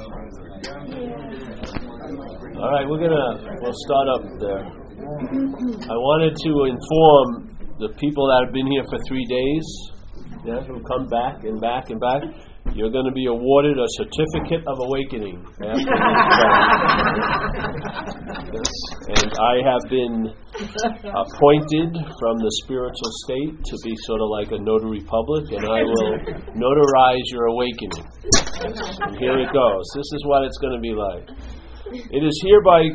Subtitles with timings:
[0.00, 0.08] All
[2.72, 4.64] right, we're gonna we'll start up there.
[4.64, 9.66] I wanted to inform the people that have been here for three days,
[10.46, 12.22] yeah, who come back and back and back.
[12.74, 15.44] You're going to be awarded a certificate of awakening.
[19.10, 20.30] And I have been
[21.02, 21.90] appointed
[22.20, 26.18] from the spiritual state to be sort of like a notary public, and I will
[26.54, 28.06] notarize your awakening.
[29.02, 29.84] And here it goes.
[29.96, 31.28] This is what it's going to be like.
[31.90, 32.86] It is hereby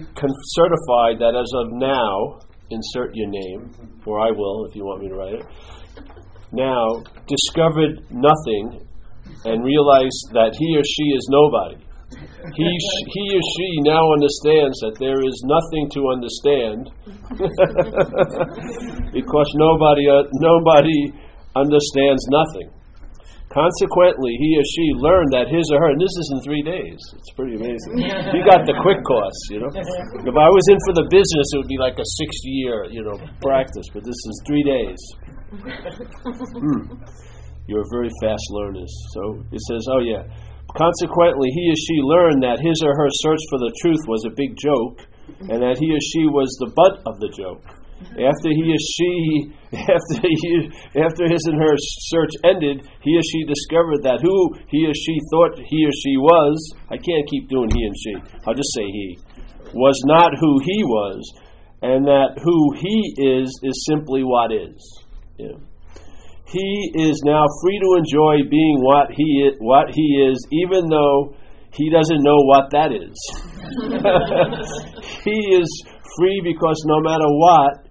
[0.55, 2.39] certified that as of now,
[2.69, 3.71] insert your name,
[4.05, 5.45] or I will if you want me to write it.
[6.53, 8.87] Now, discovered nothing
[9.45, 11.77] and realize that he or she is nobody.
[12.53, 16.93] He, he or she now understands that there is nothing to understand
[19.17, 21.11] because nobody, uh, nobody
[21.57, 22.69] understands nothing.
[23.55, 26.99] Consequently, he or she learned that his or her, and this is in three days.
[27.15, 28.03] It's pretty amazing.
[28.35, 29.71] You got the quick course, you know.
[29.71, 33.15] If I was in for the business, it would be like a six-year, you know,
[33.39, 33.87] practice.
[33.95, 34.99] But this is three days.
[35.55, 36.99] Hmm.
[37.67, 38.91] You're very fast learners.
[39.13, 40.23] So it says, oh yeah.
[40.75, 44.35] Consequently, he or she learned that his or her search for the truth was a
[44.35, 45.07] big joke,
[45.47, 47.63] and that he or she was the butt of the joke.
[48.11, 49.11] After he or she,
[49.71, 50.67] after he,
[50.99, 51.75] after his and her
[52.11, 54.35] search ended, he or she discovered that who
[54.67, 56.59] he or she thought he or she was,
[56.91, 58.13] I can't keep doing he and she,
[58.45, 59.17] I'll just say he,
[59.73, 61.23] was not who he was,
[61.81, 64.79] and that who he is is simply what is.
[65.37, 65.55] Yeah.
[66.55, 71.35] He is now free to enjoy being what he is, what he is, even though
[71.73, 73.11] he doesn't know what that is.
[75.25, 75.83] he is
[76.17, 77.89] free because no matter what,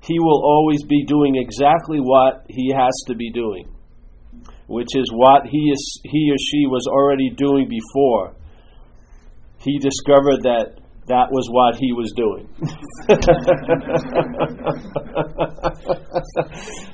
[0.00, 3.68] he will always be doing exactly what he has to be doing,
[4.68, 8.36] which is what he, is, he or she was already doing before.
[9.58, 10.77] He discovered that
[11.08, 12.44] that was what he was doing.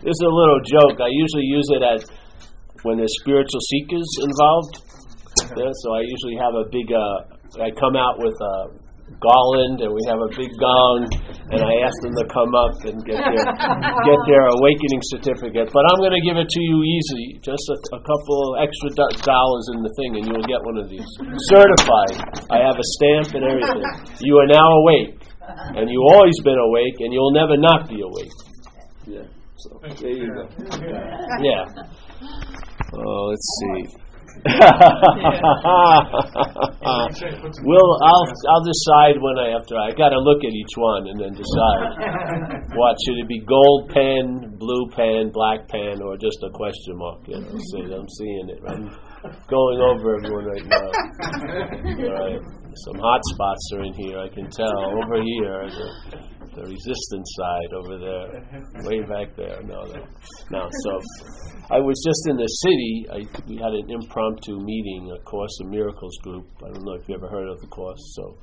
[0.02, 1.02] this is a little joke.
[1.02, 2.06] I usually use it as
[2.82, 4.82] when there's spiritual seekers involved.
[5.58, 7.26] Yeah, so I usually have a big, uh,
[7.62, 8.83] I come out with a
[9.22, 11.06] garland and we have a big gong
[11.52, 13.44] and I ask them to come up and get their
[14.08, 15.68] get their awakening certificate.
[15.70, 19.12] But I'm going to give it to you easy, just a, a couple extra do-
[19.22, 21.04] dollars in the thing, and you'll get one of these
[21.52, 22.16] certified.
[22.48, 23.84] I have a stamp and everything.
[24.24, 25.20] You are now awake,
[25.76, 28.32] and you've always been awake, and you'll never not be awake.
[29.06, 29.28] Yeah.
[29.60, 30.48] So there you go.
[31.44, 31.68] Yeah.
[32.94, 33.84] Oh, let's see.
[36.84, 37.08] Uh,
[37.64, 39.76] we'll I'll I'll decide when I have to.
[39.76, 43.88] I got to look at each one and then decide what should it be gold
[43.88, 47.26] pen, blue pen, black pen, or just a question mark.
[47.26, 48.60] You know, see, I'm seeing it.
[48.68, 48.92] I'm
[49.48, 50.84] going over everyone right now.
[52.04, 52.40] All right,
[52.86, 54.18] some hot spots are in here.
[54.18, 55.68] I can tell over here.
[56.54, 58.26] The, resistance side over there,
[58.86, 59.60] way back there.
[59.62, 60.06] No, no,
[60.50, 60.68] no.
[60.84, 60.92] So
[61.70, 63.06] I was just in the city.
[63.10, 66.46] I, we had an impromptu meeting, a Course of Miracles group.
[66.62, 68.00] I don't know if you ever heard of the course.
[68.14, 68.38] So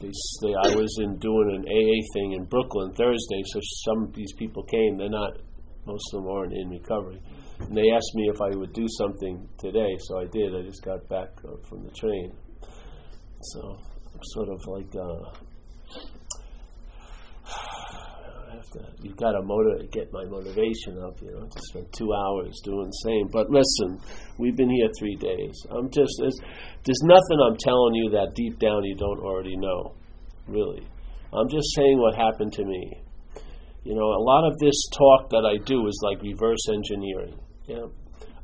[0.00, 0.10] they,
[0.42, 3.42] they, I was in doing an AA thing in Brooklyn Thursday.
[3.52, 4.96] So some of these people came.
[4.96, 5.36] They're not.
[5.86, 7.20] Most of them aren't in recovery.
[7.60, 10.54] And they asked me if I would do something today, so I did.
[10.54, 12.32] I just got back uh, from the train.
[13.52, 13.78] So
[14.12, 14.92] I'm sort of like.
[14.94, 16.17] Uh,
[19.02, 23.00] you've got to get my motivation up, you know, to spend two hours doing the
[23.04, 23.28] same.
[23.32, 24.00] But listen,
[24.38, 25.54] we've been here three days.
[25.70, 26.38] I'm just, there's,
[26.84, 29.94] there's nothing I'm telling you that deep down you don't already know,
[30.46, 30.86] really.
[31.32, 33.02] I'm just saying what happened to me.
[33.84, 37.38] You know, a lot of this talk that I do is like reverse engineering.
[37.66, 37.86] Yeah,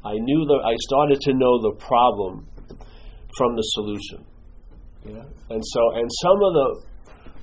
[0.05, 2.49] I knew that I started to know the problem
[3.37, 4.25] from the solution.
[5.05, 6.94] Yeah, and so and some of the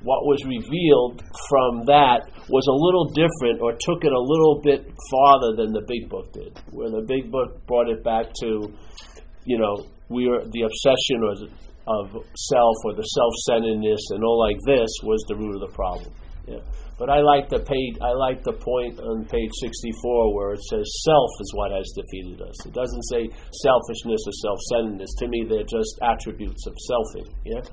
[0.03, 4.89] what was revealed from that was a little different or took it a little bit
[5.11, 6.57] farther than the big book did.
[6.71, 8.73] Where the big book brought it back to,
[9.45, 11.35] you know, we are the obsession or
[11.87, 16.13] of self or the self-centeredness and all like this was the root of the problem.
[16.47, 16.61] Yeah.
[16.97, 17.97] But I like the page.
[18.01, 22.41] I like the point on page 64 where it says self is what has defeated
[22.41, 22.53] us.
[22.65, 23.29] It doesn't say
[23.65, 25.09] selfishness or self-centeredness.
[25.17, 27.25] To me, they're just attributes of selfing.
[27.45, 27.65] Yeah.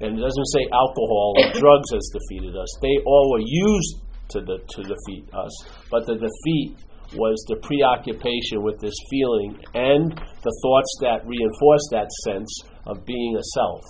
[0.00, 2.70] And it doesn't say alcohol or drugs has defeated us.
[2.82, 5.52] They all were used to, the, to defeat us.
[5.90, 6.76] But the defeat
[7.14, 12.50] was the preoccupation with this feeling and the thoughts that reinforce that sense
[12.86, 13.82] of being a self,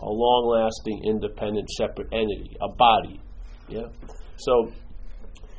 [0.00, 3.20] a long lasting, independent, separate entity, a body.
[3.68, 3.88] Yeah?
[4.36, 4.70] So,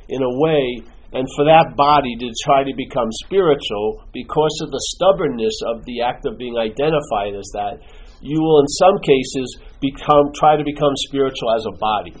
[0.08, 4.82] in a way, and for that body to try to become spiritual because of the
[4.94, 7.82] stubbornness of the act of being identified as that,
[8.20, 12.14] you will in some cases become try to become spiritual as a body.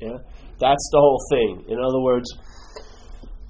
[0.00, 0.18] Yeah?
[0.58, 1.64] That's the whole thing.
[1.70, 2.26] In other words,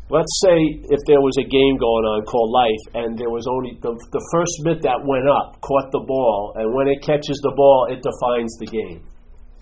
[0.09, 0.57] let's say
[0.89, 4.25] if there was a game going on called life and there was only the, the
[4.33, 8.01] first bit that went up caught the ball and when it catches the ball it
[8.01, 9.05] defines the game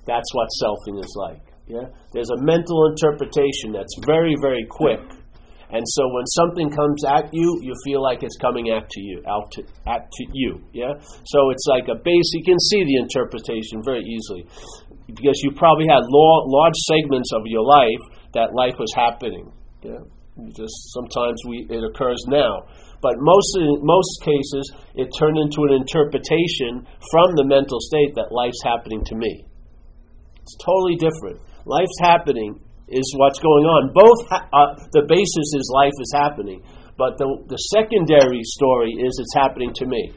[0.07, 1.91] that's what selfing is like yeah?
[2.13, 5.01] There's a mental interpretation that's very, very quick.
[5.71, 9.23] And so when something comes at you, you feel like it's coming at to you,
[9.27, 10.63] out to at to you.
[10.73, 10.95] Yeah.
[11.27, 12.31] So it's like a base.
[12.33, 14.47] You can see the interpretation very easily,
[15.07, 18.03] because you probably had large segments of your life
[18.35, 19.51] that life was happening.
[19.83, 20.07] Yeah.
[20.55, 22.69] Just sometimes we it occurs now,
[23.01, 28.29] but most in most cases it turned into an interpretation from the mental state that
[28.31, 29.47] life's happening to me.
[30.43, 31.41] It's totally different.
[31.65, 33.93] Life's happening is what's going on.
[33.93, 36.63] Both ha- uh, the basis is life is happening,
[36.97, 40.13] but the, the secondary story is it's happening to me.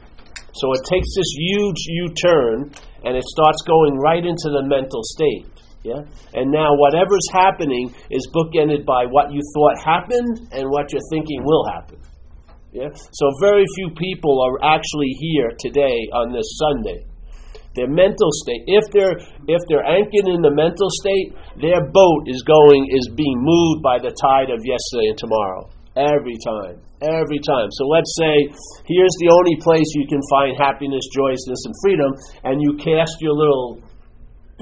[0.54, 2.70] So it takes this huge U-turn
[3.04, 5.46] and it starts going right into the mental state.
[5.82, 6.04] Yeah?
[6.34, 11.42] And now whatever's happening is bookended by what you thought happened and what you're thinking
[11.44, 11.98] will happen.
[12.72, 12.90] Yeah?
[12.92, 17.06] So very few people are actually here today on this Sunday.
[17.78, 18.66] Their mental state.
[18.66, 19.14] If they're
[19.46, 24.02] if they're anchored in the mental state, their boat is going is being moved by
[24.02, 25.70] the tide of yesterday and tomorrow.
[25.94, 26.82] Every time.
[26.98, 27.70] Every time.
[27.70, 28.50] So let's say
[28.90, 32.10] here's the only place you can find happiness, joyousness, and freedom,
[32.42, 33.82] and you cast your little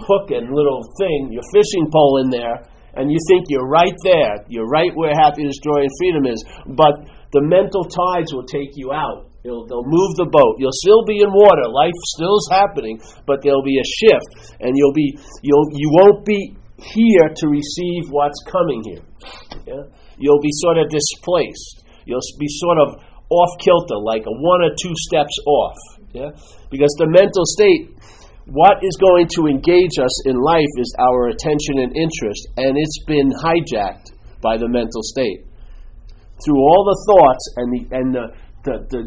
[0.04, 2.60] hook and little thing, your fishing pole in there,
[2.94, 4.44] and you think you're right there.
[4.48, 6.44] You're right where happiness, joy, and freedom is.
[6.76, 10.58] But the mental tides will take you out It'll, they'll move the boat.
[10.58, 11.70] You'll still be in water.
[11.70, 16.26] Life still is happening, but there'll be a shift, and you'll be you'll you won't
[16.26, 19.04] be here to receive what's coming here.
[19.66, 19.84] Yeah?
[20.18, 21.84] You'll be sort of displaced.
[22.06, 25.76] You'll be sort of off kilter, like a one or two steps off.
[26.12, 26.30] Yeah?
[26.70, 27.94] Because the mental state,
[28.46, 33.04] what is going to engage us in life is our attention and interest, and it's
[33.04, 35.44] been hijacked by the mental state.
[36.44, 38.26] Through all the thoughts and the and the,
[38.62, 39.02] the, the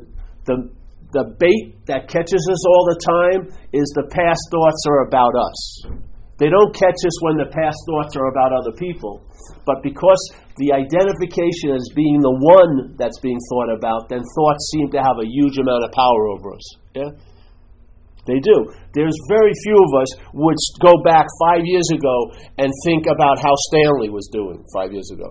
[0.46, 0.70] the,
[1.14, 3.42] the bait that catches us all the time
[3.74, 5.60] is the past thoughts are about us.
[6.42, 9.22] They don't catch us when the past thoughts are about other people.
[9.62, 10.18] But because
[10.58, 15.22] the identification as being the one that's being thought about, then thoughts seem to have
[15.22, 16.66] a huge amount of power over us.
[16.98, 17.14] Yeah?
[18.26, 18.74] They do.
[18.94, 23.54] There's very few of us would go back five years ago and think about how
[23.70, 25.30] Stanley was doing five years ago.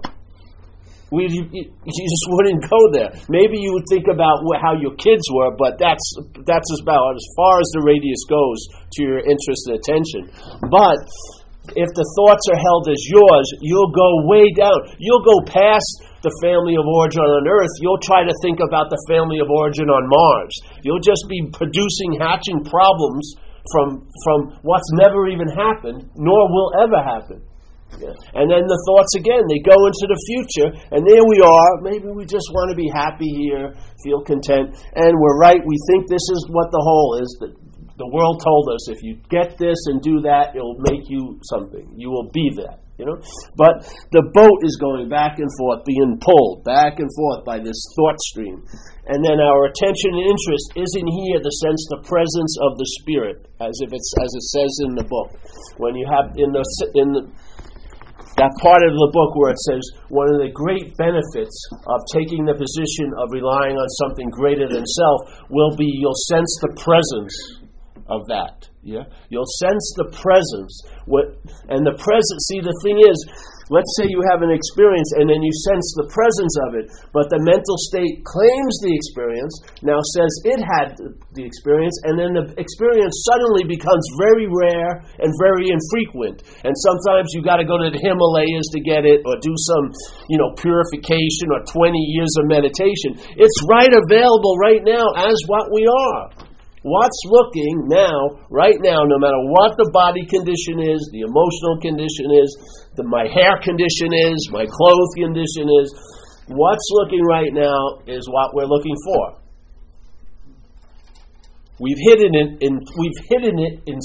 [1.11, 3.11] We, just wouldn't go there.
[3.29, 6.07] Maybe you would think about how your kids were, but that's
[6.47, 8.59] that's about as far as the radius goes
[8.95, 10.23] to your interest and attention.
[10.71, 11.03] But
[11.77, 14.97] if the thoughts are held as yours, you'll go way down.
[14.99, 17.75] You'll go past the family of origin on Earth.
[17.81, 20.55] You'll try to think about the family of origin on Mars.
[20.83, 23.35] You'll just be producing, hatching problems
[23.73, 27.43] from from what's never even happened, nor will ever happen.
[28.01, 28.17] Yeah.
[28.33, 31.71] And then the thoughts again, they go into the future, and there we are.
[31.85, 35.61] Maybe we just want to be happy here, feel content, and we're right.
[35.61, 37.31] We think this is what the whole is.
[37.45, 37.53] That
[38.01, 41.93] the world told us if you get this and do that, it'll make you something.
[42.01, 42.81] You will be that.
[43.01, 43.17] You know,
[43.57, 47.81] but the boat is going back and forth, being pulled back and forth by this
[47.97, 48.61] thought stream,
[49.09, 51.41] and then our attention and interest isn't here.
[51.41, 55.09] The sense, the presence of the Spirit, as if it's as it says in the
[55.09, 55.33] book,
[55.81, 56.61] when you have in the
[56.93, 57.25] in the
[58.39, 62.47] that part of the book where it says one of the great benefits of taking
[62.47, 67.35] the position of relying on something greater than self will be you'll sense the presence
[68.11, 68.69] of that.
[68.83, 70.73] Yeah, you'll sense the presence.
[71.07, 71.37] What
[71.69, 72.41] and the presence?
[72.49, 73.19] See, the thing is,
[73.71, 77.31] let's say you have an experience and then you sense the presence of it, but
[77.31, 79.55] the mental state claims the experience.
[79.87, 80.99] Now says it had
[81.33, 86.43] the experience, and then the experience suddenly becomes very rare and very infrequent.
[86.67, 89.95] And sometimes you got to go to the Himalayas to get it, or do some,
[90.29, 93.17] you know, purification or 20 years of meditation.
[93.39, 96.50] It's right available right now as what we are.
[96.83, 102.33] What's looking now, right now, no matter what the body condition is, the emotional condition
[102.33, 102.49] is,
[102.97, 105.93] the, my hair condition is, my clothes condition is,
[106.49, 109.45] what's looking right now is what we're looking for.
[111.81, 114.01] We've hidden it in, we've hidden it in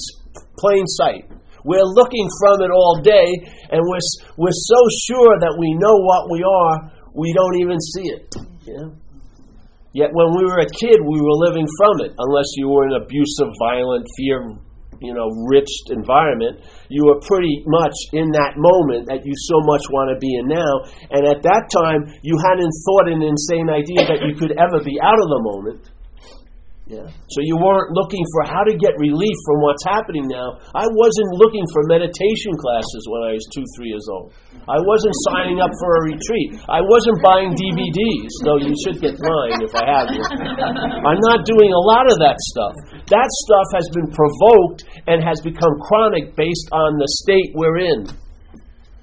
[0.60, 1.32] plain sight.
[1.64, 3.28] We're looking from it all day,
[3.72, 4.04] and we're,
[4.36, 8.36] we're so sure that we know what we are, we don't even see it.
[8.68, 8.92] Yeah?
[9.96, 13.00] Yet when we were a kid, we were living from it, unless you were in
[13.00, 14.60] an abusive, violent, fear
[15.02, 16.60] you know, rich environment.
[16.90, 20.48] You were pretty much in that moment that you so much want to be in
[20.48, 20.74] now.
[21.12, 24.96] And at that time, you hadn't thought an insane idea that you could ever be
[25.02, 25.92] out of the moment.
[26.86, 27.10] Yeah.
[27.34, 30.62] So you weren't looking for how to get relief from what's happening now.
[30.78, 34.38] I wasn't looking for meditation classes when I was two, three years old.
[34.70, 36.62] I wasn't signing up for a retreat.
[36.70, 40.22] I wasn't buying DVDs, though you should get mine if I have you.
[41.10, 42.74] I'm not doing a lot of that stuff.
[43.10, 48.14] That stuff has been provoked and has become chronic based on the state we're in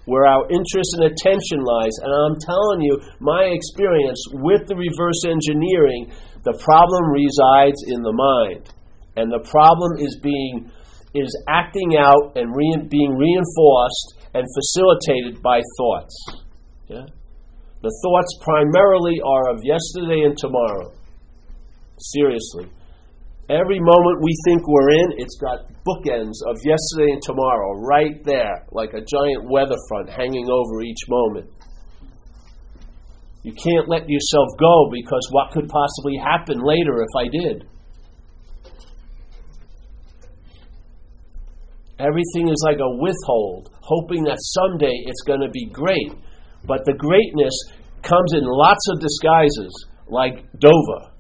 [0.07, 1.95] where our interest and attention lies.
[2.03, 6.11] And I'm telling you, my experience with the reverse engineering
[6.45, 8.73] the problem resides in the mind.
[9.17, 10.71] And the problem is being
[11.15, 16.17] is acting out and re- being reinforced and facilitated by thoughts.
[16.89, 17.05] Yeah?
[17.83, 20.93] The thoughts primarily are of yesterday and tomorrow.
[21.99, 22.73] Seriously.
[23.51, 28.65] Every moment we think we're in, it's got bookends of yesterday and tomorrow right there,
[28.71, 31.51] like a giant weather front hanging over each moment.
[33.43, 37.67] You can't let yourself go because what could possibly happen later if I did?
[41.99, 46.13] Everything is like a withhold, hoping that someday it's going to be great.
[46.65, 47.55] But the greatness
[48.03, 51.13] comes in lots of disguises, like Dover,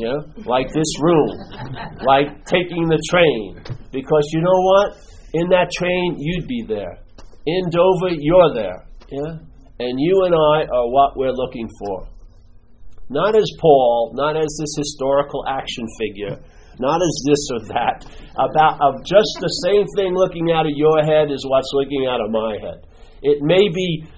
[0.00, 1.36] know, like this room,
[2.06, 3.62] like taking the train.
[3.92, 4.96] Because you know what?
[5.34, 6.98] In that train, you'd be there.
[7.46, 8.86] In Dover, you're there.
[9.10, 9.51] Yeah?
[9.80, 12.08] And you and I are what we're looking for.
[13.08, 16.40] Not as Paul, not as this historical action figure,
[16.78, 18.08] not as this or that.
[18.40, 22.24] About of just the same thing looking out of your head is what's looking out
[22.24, 22.88] of my head.
[23.20, 24.08] It may be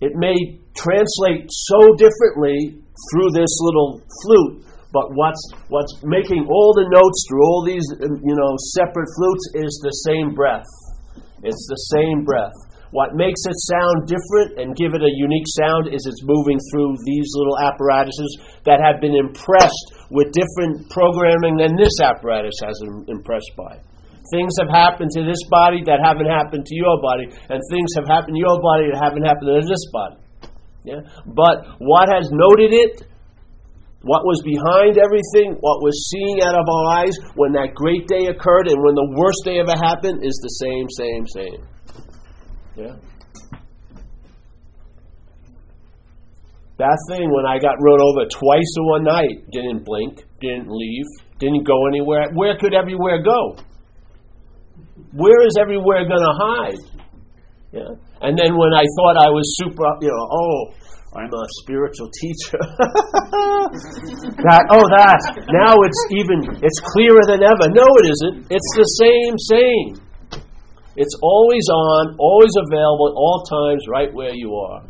[0.00, 0.36] it may
[0.76, 7.40] translate so differently through this little flute, but what's what's making all the notes through
[7.40, 10.68] all these you know separate flutes is the same breath.
[11.42, 12.54] It's the same breath.
[12.92, 16.92] What makes it sound different and give it a unique sound is it's moving through
[17.08, 18.36] these little apparatuses
[18.68, 23.80] that have been impressed with different programming than this apparatus has been impressed by.
[24.28, 28.06] Things have happened to this body that haven't happened to your body, and things have
[28.06, 30.16] happened to your body that haven't happened to this body.
[30.84, 31.00] Yeah?
[31.24, 33.08] But what has noted it,
[34.04, 38.28] what was behind everything, what was seeing out of our eyes when that great day
[38.28, 41.60] occurred and when the worst day ever happened is the same, same, same.
[42.76, 42.96] Yeah.
[46.78, 51.06] That thing when I got run over twice in one night, didn't blink, didn't leave,
[51.38, 52.32] didn't go anywhere.
[52.34, 53.56] Where could everywhere go?
[55.12, 56.82] Where is everywhere going to hide?
[57.72, 57.94] Yeah.
[58.20, 60.74] And then when I thought I was super, you know, oh,
[61.14, 62.56] I'm a spiritual teacher.
[64.48, 65.20] that oh that
[65.52, 67.68] now it's even it's clearer than ever.
[67.68, 68.48] No, it isn't.
[68.48, 70.00] It's the same same.
[70.96, 74.84] It's always on, always available at all times, right where you are.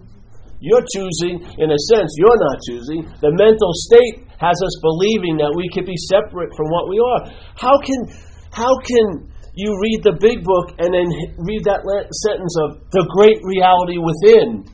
[0.58, 3.02] You're choosing, in a sense, you're not choosing.
[3.18, 7.30] The mental state has us believing that we could be separate from what we are.
[7.58, 8.00] How can,
[8.50, 11.06] how can you read the big book and then
[11.38, 11.82] read that
[12.26, 14.66] sentence of the great reality within?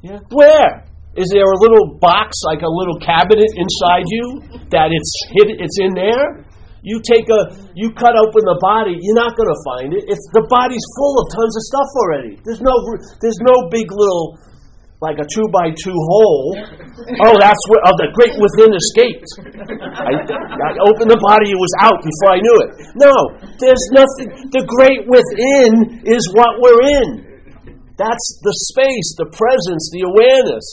[0.00, 0.20] Yeah.
[0.32, 0.84] Where?
[1.16, 4.42] Is there a little box, like a little cabinet inside you,
[4.74, 6.44] that it's hid, it's in there?
[6.84, 7.40] You take a,
[7.72, 10.04] you cut open the body, you're not going to find it.
[10.04, 12.36] It's the body's full of tons of stuff already.
[12.44, 12.76] There's no,
[13.24, 14.36] there's no big little,
[15.00, 16.52] like a two by two hole.
[16.94, 19.28] Oh, that's where oh, the great within escaped.
[19.36, 22.70] I, I opened the body, it was out before I knew it.
[22.96, 23.14] No,
[23.58, 24.30] there's nothing.
[24.54, 27.08] The great within is what we're in.
[27.98, 30.66] That's the space, the presence, the awareness.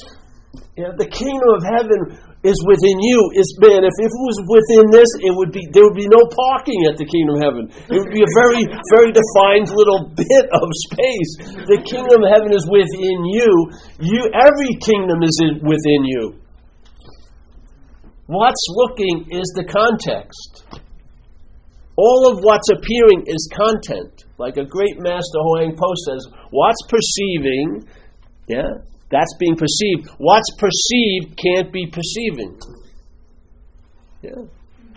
[0.52, 2.00] Know, the kingdom of heaven
[2.44, 3.20] is within you.
[3.38, 6.26] Is man if, if it was within this it would be there would be no
[6.28, 7.64] parking at the kingdom of heaven.
[7.88, 11.32] It would be a very very defined little bit of space.
[11.70, 13.52] The kingdom of heaven is within you.
[14.02, 16.40] You every kingdom is in, within you.
[18.28, 20.66] What's looking is the context.
[21.96, 24.26] All of what's appearing is content.
[24.40, 27.86] Like a great master Huang Po says what's perceiving
[28.48, 28.82] yeah
[29.12, 30.10] that's being perceived.
[30.18, 32.58] What's perceived can't be perceiving.
[34.22, 34.48] Yeah.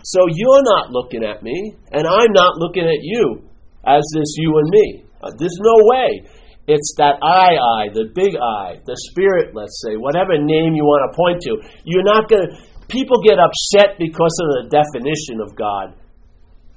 [0.03, 3.41] So you're not looking at me, and I'm not looking at you
[3.85, 5.03] as this you and me.
[5.21, 6.29] Uh, there's no way.
[6.67, 11.05] It's that I, I, the big I, the spirit, let's say, whatever name you want
[11.09, 11.61] to point to.
[11.85, 12.49] You're not going to.
[12.87, 15.97] People get upset because of the definition of God.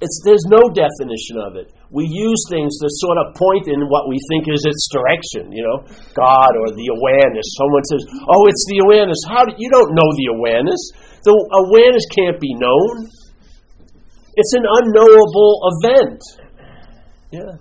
[0.01, 1.73] It's, there's no definition of it.
[1.89, 5.65] We use things to sort of point in what we think is its direction, you
[5.65, 5.81] know,
[6.13, 7.45] God or the awareness.
[7.57, 10.77] Someone says, "Oh, it's the awareness." How do you don't know the awareness?
[11.25, 13.09] The awareness can't be known.
[14.37, 16.21] It's an unknowable event.
[17.33, 17.57] Yeah.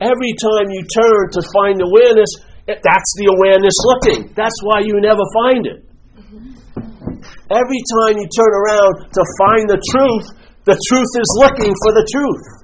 [0.00, 2.32] Every time you turn to find awareness,
[2.66, 4.32] that's the awareness looking.
[4.34, 5.84] That's why you never find it.
[7.52, 10.26] Every time you turn around to find the truth,
[10.64, 12.61] the truth is looking for the truth.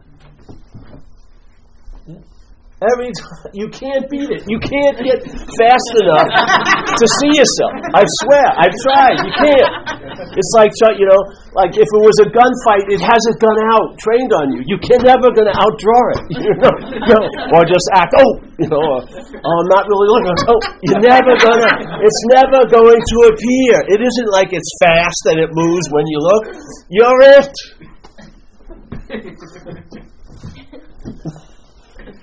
[2.79, 4.47] Every time, you can't beat it.
[4.47, 5.19] You can't get
[5.59, 6.31] fast enough
[6.95, 7.75] to see yourself.
[7.91, 9.19] I swear, I've tried.
[9.27, 9.99] You can't.
[10.39, 11.19] It's like you know,
[11.59, 14.63] like if it was a gunfight, it hasn't gone out trained on you.
[14.63, 16.23] You can never to outdraw it.
[16.49, 17.25] You know, you know,
[17.59, 18.15] or just act.
[18.17, 20.39] Oh, you know, or, oh, I'm not really looking.
[20.49, 21.99] Oh, you're never gonna.
[21.99, 23.75] It's never going to appear.
[23.91, 26.45] It isn't like it's fast and it moves when you look.
[26.89, 27.53] You're it.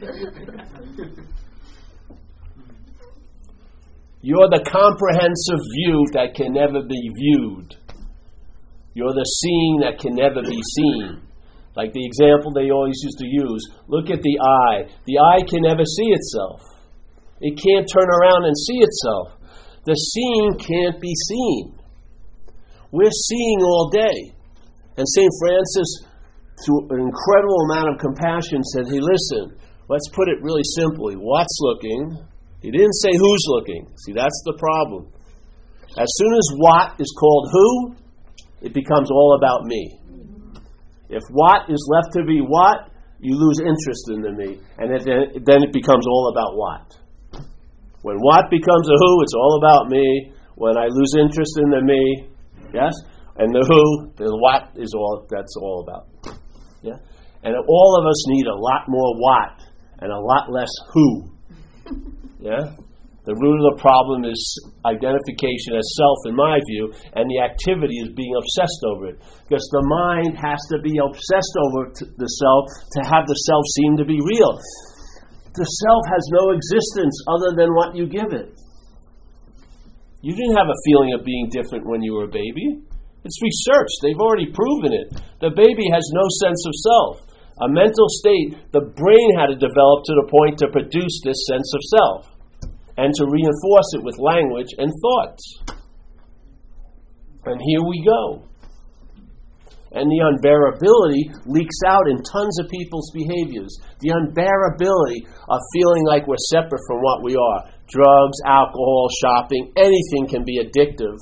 [4.25, 7.77] You're the comprehensive view that can never be viewed.
[8.97, 11.21] You're the seeing that can never be seen.
[11.75, 14.89] Like the example they always used to use look at the eye.
[15.05, 16.61] The eye can never see itself,
[17.41, 19.37] it can't turn around and see itself.
[19.85, 21.77] The seeing can't be seen.
[22.91, 24.33] We're seeing all day.
[24.97, 25.31] And St.
[25.37, 25.89] Francis,
[26.65, 29.53] through an incredible amount of compassion, said, Hey, listen,
[29.87, 31.15] Let's put it really simply.
[31.15, 32.17] What's looking?
[32.61, 33.85] He didn't say who's looking.
[34.05, 35.13] See, that's the problem.
[35.97, 37.95] As soon as what is called who,
[38.61, 39.99] it becomes all about me.
[41.09, 42.89] If what is left to be what,
[43.19, 46.97] you lose interest in the me, and it, then it becomes all about what.
[48.01, 50.33] When what becomes a who, it's all about me.
[50.55, 52.27] When I lose interest in the me,
[52.73, 52.93] yes,
[53.37, 56.07] and the who, the what is all that's all about.
[56.81, 56.97] Yeah,
[57.43, 59.64] and all of us need a lot more what
[59.99, 61.31] and a lot less who.
[62.39, 62.75] Yeah?
[63.25, 64.37] The root of the problem is
[64.85, 69.17] identification as self, in my view, and the activity is being obsessed over it.
[69.49, 73.97] Because the mind has to be obsessed over the self to have the self seem
[73.97, 74.53] to be real.
[75.57, 78.53] The self has no existence other than what you give it.
[80.21, 82.85] You didn't have a feeling of being different when you were a baby.
[83.25, 85.17] It's researched, they've already proven it.
[85.41, 87.24] The baby has no sense of self
[87.61, 91.71] a mental state the brain had to develop to the point to produce this sense
[91.71, 92.35] of self
[92.97, 95.43] and to reinforce it with language and thoughts.
[97.45, 98.43] And here we go.
[99.95, 103.79] And the unbearability leaks out in tons of people's behaviors.
[104.03, 107.71] The unbearability of feeling like we're separate from what we are.
[107.87, 111.15] Drugs, alcohol, shopping, anything can be addictive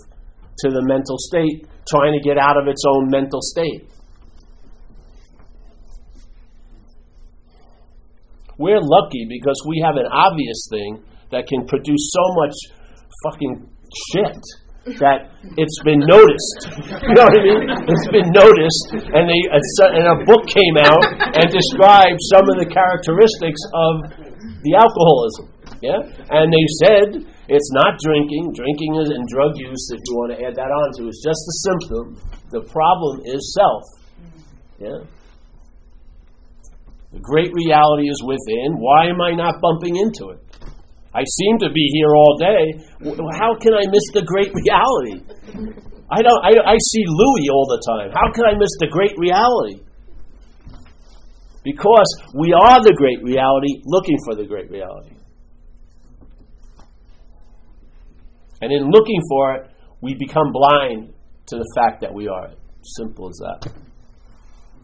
[0.65, 3.85] to the mental state, trying to get out of its own mental state.
[8.57, 12.55] We're lucky because we have an obvious thing that can produce so much
[13.25, 13.69] fucking
[14.13, 14.37] shit
[14.99, 16.59] that it's been noticed.
[17.03, 17.63] You know what I mean?
[17.67, 21.03] It's been noticed, and they and a book came out
[21.35, 23.93] and described some of the characteristics of
[24.63, 25.51] the alcoholism.
[25.83, 25.99] Yeah,
[26.31, 27.07] and they said
[27.47, 28.55] it's not drinking.
[28.55, 31.43] Drinking is and drug use, if you want to add that on to, is just
[31.43, 32.05] a symptom.
[32.51, 33.83] The problem is self.
[34.79, 35.03] Yeah.
[37.13, 38.81] The great reality is within.
[38.81, 40.41] Why am I not bumping into it?
[41.13, 42.81] I seem to be here all day.
[43.37, 45.21] How can I miss the great reality?
[46.09, 46.41] I don't.
[46.41, 48.09] I, I see Louis all the time.
[48.11, 49.85] How can I miss the great reality?
[51.63, 55.15] Because we are the great reality, looking for the great reality.
[58.61, 59.69] And in looking for it,
[60.01, 61.13] we become blind
[61.47, 62.59] to the fact that we are it.
[62.97, 63.82] Simple as that.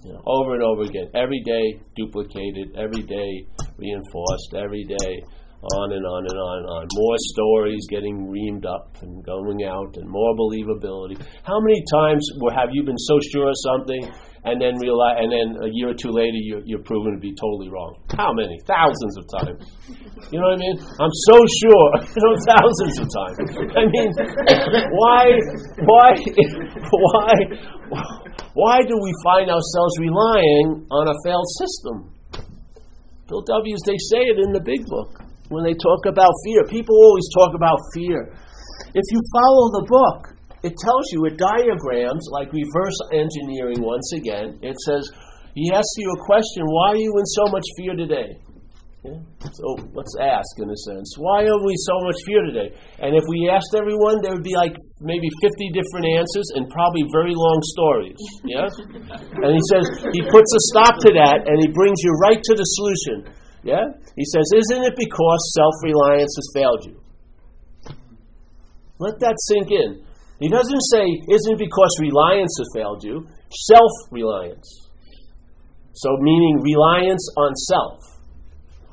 [0.06, 3.46] Know, over and over again, every day duplicated, every day
[3.78, 5.24] reinforced, every day
[5.60, 6.84] on and on and on and on.
[6.96, 11.20] More stories getting reamed up and going out, and more believability.
[11.44, 12.24] How many times
[12.56, 14.08] have you been so sure of something,
[14.48, 17.36] and then realize, and then a year or two later you're, you're proven to be
[17.36, 18.00] totally wrong?
[18.16, 18.56] How many?
[18.64, 19.60] Thousands of times.
[20.32, 20.78] You know what I mean?
[20.80, 21.88] I'm so sure.
[22.16, 23.38] You know, thousands of times.
[23.76, 24.12] I mean,
[24.96, 25.24] why,
[25.84, 26.10] why,
[27.92, 28.29] why?
[28.54, 32.14] Why do we find ourselves relying on a failed system?
[33.30, 33.76] Bill W.
[33.86, 36.66] they say it in the big book when they talk about fear.
[36.66, 38.34] People always talk about fear.
[38.90, 40.34] If you follow the book,
[40.66, 45.06] it tells you with diagrams, like reverse engineering once again, it says,
[45.54, 48.34] he asks you a question, why are you in so much fear today?
[49.04, 49.16] Yeah?
[49.56, 52.70] So let's ask, in a sense, why are we so much fear today?
[53.00, 57.08] And if we asked everyone, there would be like maybe 50 different answers and probably
[57.16, 58.20] very long stories.
[58.44, 58.76] Yes?
[59.44, 62.54] and he says, he puts a stop to that and he brings you right to
[62.60, 63.32] the solution.
[63.64, 63.88] Yeah?
[64.16, 67.00] He says, Isn't it because self reliance has failed you?
[69.00, 70.04] Let that sink in.
[70.40, 73.28] He doesn't say, isn't it because reliance has failed you?
[73.52, 74.68] Self reliance.
[75.94, 78.00] So, meaning reliance on self.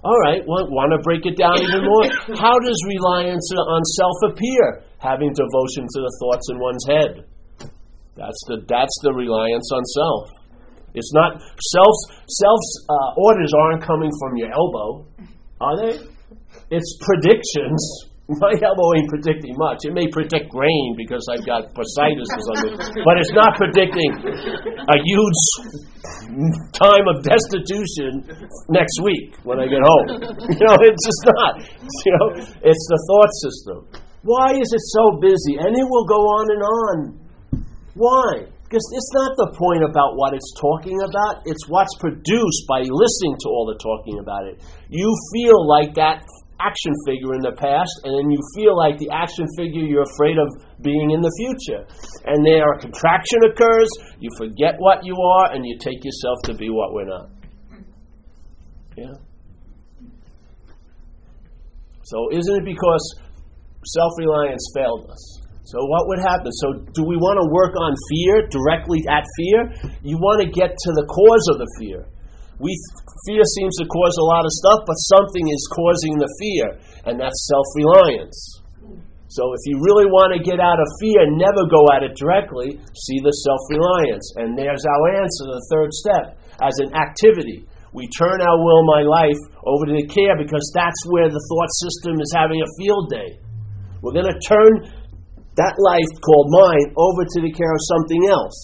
[0.06, 2.06] All right, want, want to break it down even more?
[2.38, 4.86] How does reliance on self appear?
[5.02, 7.10] Having devotion to the thoughts in one's head.
[8.14, 10.30] That's the, that's the reliance on self.
[10.94, 11.96] It's not self
[12.30, 15.10] self's uh, orders aren't coming from your elbow,
[15.58, 15.98] are they?
[16.70, 18.06] It's predictions.
[18.26, 19.86] My elbow ain't predicting much.
[19.86, 22.74] It may predict rain because I've got bursitis or something,
[23.06, 25.40] but it's not predicting a huge
[26.74, 28.26] time of destitution
[28.66, 30.26] next week when I get home.
[30.56, 31.52] You know, it's just not.
[32.02, 32.26] You know,
[32.66, 33.78] it's the thought system.
[34.26, 35.62] Why is it so busy?
[35.62, 36.98] And it will go on and on.
[37.94, 38.50] Why?
[38.66, 43.38] Because it's not the point about what it's talking about, it's what's produced by listening
[43.38, 44.58] to all the talking about it.
[44.90, 46.26] You feel like that
[46.60, 50.38] action figure in the past, and then you feel like the action figure you're afraid
[50.38, 50.48] of
[50.82, 51.84] being in the future.
[52.24, 53.90] And there a contraction occurs,
[54.20, 57.28] you forget what you are, and you take yourself to be what we're not.
[58.96, 59.16] Yeah?
[62.04, 63.04] So isn't it because
[63.84, 65.42] self reliance failed us?
[65.66, 66.52] So what would happen?
[66.62, 69.90] So do we want to work on fear directly at fear?
[70.02, 72.06] You want to get to the cause of the fear.
[72.58, 72.72] We
[73.28, 76.66] fear seems to cause a lot of stuff, but something is causing the fear,
[77.04, 78.64] and that's self-reliance.
[79.28, 82.80] So if you really want to get out of fear, never go at it directly.
[82.94, 85.44] See the self-reliance, and there's our answer.
[85.50, 86.24] The third step
[86.62, 87.68] as an activity.
[87.92, 91.72] We turn our will, my life, over to the care because that's where the thought
[91.80, 93.40] system is having a field day.
[94.00, 94.84] We're going to turn
[95.56, 98.56] that life called mine over to the care of something else.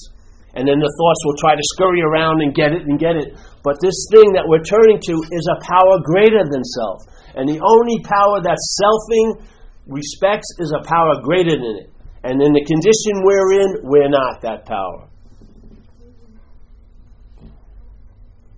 [0.53, 3.33] And then the thoughts will try to scurry around and get it and get it.
[3.63, 7.07] But this thing that we're turning to is a power greater than self.
[7.35, 9.47] And the only power that selfing
[9.87, 11.91] respects is a power greater than it.
[12.25, 15.09] And in the condition we're in, we're not that power.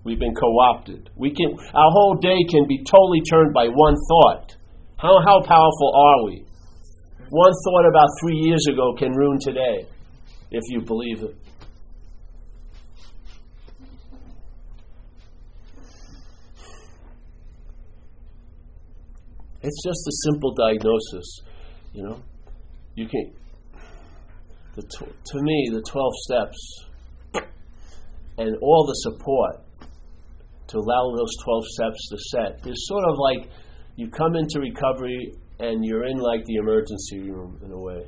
[0.03, 1.09] We've been co-opted.
[1.15, 4.55] We can our whole day can be totally turned by one thought.
[4.97, 6.45] How how powerful are we?
[7.29, 9.87] One thought about three years ago can ruin today,
[10.51, 11.35] if you believe it.
[19.65, 21.41] It's just a simple diagnosis,
[21.91, 22.21] you know.
[22.93, 23.33] You can,
[24.75, 26.85] the tw- to me, the 12 steps
[28.37, 29.65] and all the support
[30.67, 33.49] to allow those 12 steps to set is sort of like
[33.95, 38.05] you come into recovery and you're in like the emergency room in a way.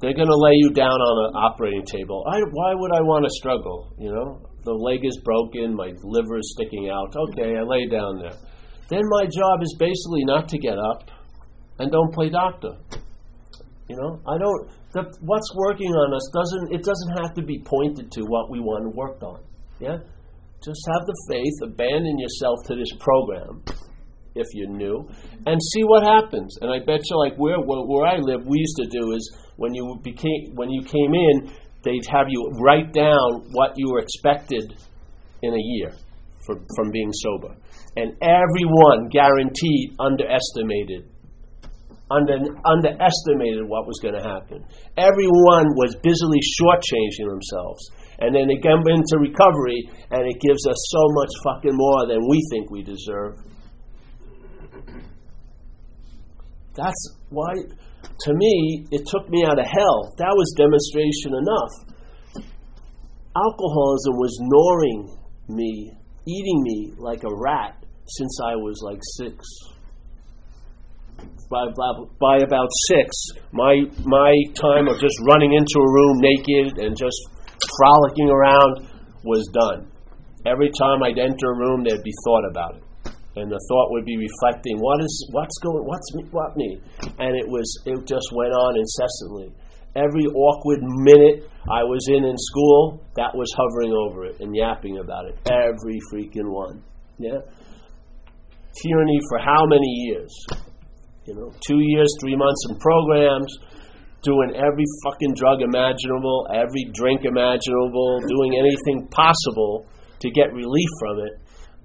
[0.00, 2.24] They're going to lay you down on an operating table.
[2.28, 3.92] I, why would I want to struggle?
[3.98, 7.16] You know, the leg is broken, my liver is sticking out.
[7.16, 8.38] Okay, I lay down there
[8.92, 11.10] then my job is basically not to get up
[11.78, 12.76] and don't play doctor.
[13.88, 14.70] You know, I don't.
[14.92, 16.72] The, what's working on us doesn't.
[16.72, 19.40] It doesn't have to be pointed to what we want to work on.
[19.80, 19.98] Yeah,
[20.64, 21.72] just have the faith.
[21.72, 23.64] Abandon yourself to this program,
[24.34, 25.08] if you're new,
[25.46, 26.56] and see what happens.
[26.60, 29.24] And I bet you, like where where, I live, we used to do is
[29.56, 31.52] when you became when you came in,
[31.82, 34.72] they'd have you write down what you were expected
[35.42, 35.92] in a year
[36.46, 37.56] for, from being sober
[37.96, 41.04] and everyone guaranteed underestimated
[42.10, 44.64] under, underestimated what was going to happen.
[44.96, 47.90] Everyone was busily shortchanging themselves.
[48.20, 52.20] And then they come into recovery, and it gives us so much fucking more than
[52.28, 53.38] we think we deserve.
[56.74, 60.14] That's why, to me, it took me out of hell.
[60.18, 62.46] That was demonstration enough.
[63.34, 65.92] Alcoholism was gnawing me,
[66.26, 69.44] eating me like a rat since I was like six.
[71.50, 71.66] By,
[72.18, 73.14] by, about six,
[73.52, 77.20] my, my time of just running into a room naked and just
[77.76, 78.88] frolicking around
[79.22, 79.86] was done.
[80.46, 82.82] Every time I'd enter a room, there'd be thought about it
[83.36, 86.78] and the thought would be reflecting what is what's going what's what me
[87.18, 89.48] and it was it just went on incessantly
[89.96, 94.98] every awkward minute i was in in school that was hovering over it and yapping
[94.98, 96.82] about it every freaking one
[97.18, 97.38] yeah
[98.80, 100.32] tyranny for how many years?
[101.26, 103.52] You know, two years, three months in programs,
[104.22, 109.86] doing every fucking drug imaginable, every drink imaginable, doing anything possible
[110.20, 111.32] to get relief from it,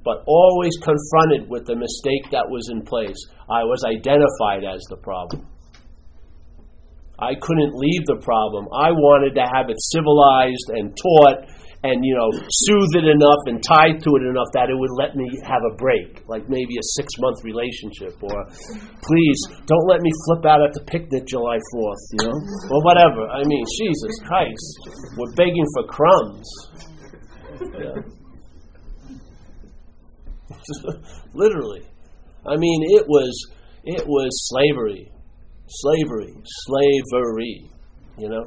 [0.04, 3.18] but always confronted with the mistake that was in place.
[3.50, 5.48] I was identified as the problem.
[7.20, 8.70] I couldn't leave the problem.
[8.70, 11.50] I wanted to have it civilized and taught
[11.84, 15.16] and you know soothe it enough and tied to it enough that it would let
[15.16, 18.46] me have a break, like maybe a six month relationship, or
[19.02, 22.38] please don't let me flip out at the picnic July fourth, you know,
[22.74, 23.30] or whatever.
[23.30, 24.80] I mean, Jesus Christ,
[25.18, 26.50] we're begging for crumbs.
[27.78, 28.02] Yeah.
[31.34, 31.86] Literally,
[32.46, 33.32] I mean, it was
[33.84, 35.12] it was slavery,
[35.68, 37.70] slavery, slavery.
[38.18, 38.46] You know.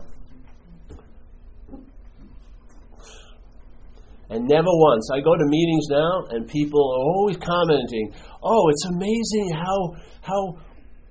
[4.30, 5.10] And never once.
[5.12, 10.58] I go to meetings now, and people are always commenting, "Oh, it's amazing how how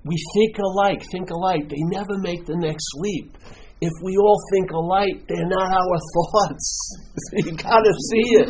[0.06, 1.68] we think alike, think alike.
[1.68, 3.38] They never make the next leap.
[3.82, 6.98] If we all think alike, they're not our thoughts.
[7.34, 8.50] you gotta see it.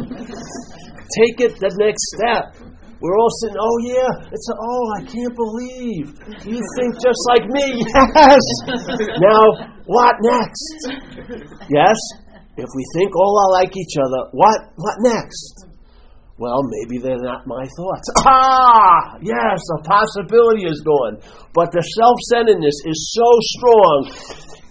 [1.18, 2.70] Take it the next step.
[3.02, 6.06] We're all sitting, oh yeah, it's a, oh, I can't believe
[6.44, 7.80] you think just like me.
[7.80, 8.44] Yes.
[9.24, 9.44] now,
[9.88, 10.78] what next?
[11.72, 11.96] Yes.
[12.60, 15.70] If we think all are like each other, what what next?
[16.40, 18.08] Well, maybe they're not my thoughts.
[18.28, 21.20] Ah, yes, a possibility is gone.
[21.54, 23.98] But the self-centeredness is so strong.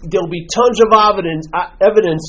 [0.08, 2.24] There'll be tons of evidence, uh, evidence,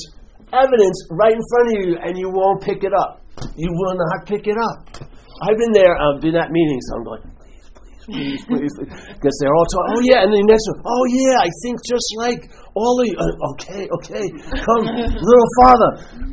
[0.52, 3.22] evidence right in front of you, and you won't pick it up.
[3.56, 5.08] You will not pick it up.
[5.40, 8.72] I've been there, I've been at meetings, I'm going, please, please, please.
[8.76, 8.76] Please.
[9.16, 11.76] Because they're all talking, oh yeah, and then the next one, oh yeah, I think
[11.84, 12.40] just like
[12.74, 12.96] all.
[13.00, 14.84] Uh, okay, okay, come,
[15.30, 15.90] little father,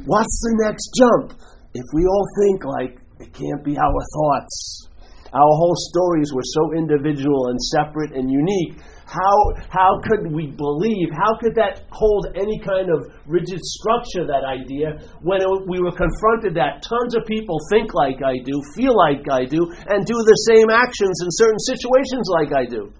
[0.07, 1.39] what's the next jump?
[1.73, 4.87] If we all think like it can't be our thoughts,
[5.33, 9.39] our whole stories were so individual and separate and unique how,
[9.71, 11.07] how could we believe?
[11.15, 15.95] How could that hold any kind of rigid structure, that idea, when it, we were
[15.95, 20.17] confronted that tons of people think like I do, feel like I do, and do
[20.27, 22.91] the same actions in certain situations like I do?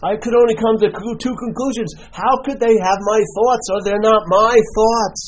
[0.00, 0.88] I could only come to
[1.20, 1.92] two conclusions.
[2.16, 5.20] How could they have my thoughts or they're not my thoughts?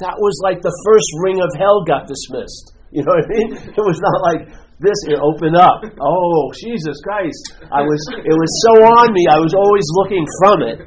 [0.00, 2.72] That was like the first ring of hell got dismissed.
[2.88, 3.48] You know what I mean?
[3.76, 5.80] It was not like, this it opened up.
[6.00, 7.56] Oh, Jesus Christ.
[7.72, 10.84] I was it was so on me, I was always looking from it.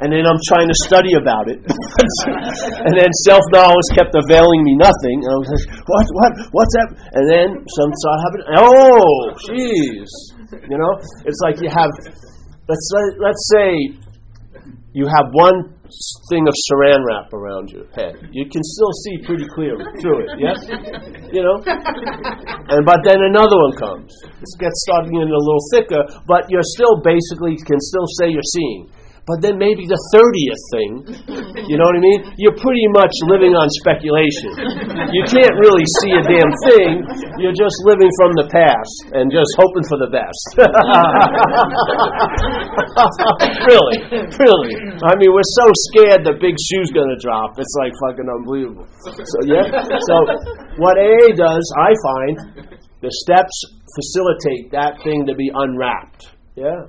[0.00, 1.60] And then I'm trying to study about it.
[1.60, 5.20] and then self knowledge kept availing me nothing.
[5.20, 6.88] And I was like, what, what, what's that?
[7.20, 8.48] And then some saw happening.
[8.64, 9.12] Oh,
[9.44, 10.08] jeez.
[10.72, 10.92] You know?
[11.28, 11.92] It's like you have,
[12.64, 12.86] let's,
[13.20, 13.92] let's say
[14.96, 15.76] you have one
[16.30, 18.16] thing of saran wrap around your head.
[18.30, 20.58] You can still see pretty clearly through it, yes?
[21.32, 21.58] You know?
[21.64, 24.14] And but then another one comes.
[24.24, 28.50] It gets starting in a little thicker, but you're still basically can still say you're
[28.54, 28.90] seeing.
[29.28, 30.90] But then maybe the 30th thing,
[31.68, 32.20] you know what I mean?
[32.40, 34.56] You're pretty much living on speculation.
[35.12, 37.04] You can't really see a damn thing.
[37.38, 40.42] You're just living from the past and just hoping for the best.
[43.70, 43.98] really,
[44.40, 44.74] really.
[45.04, 47.60] I mean, we're so scared the big shoe's going to drop.
[47.60, 48.88] It's like fucking unbelievable.
[49.04, 49.68] So, yeah?
[49.84, 50.14] So,
[50.80, 53.56] what AA does, I find, the steps
[53.96, 56.32] facilitate that thing to be unwrapped.
[56.56, 56.88] Yeah?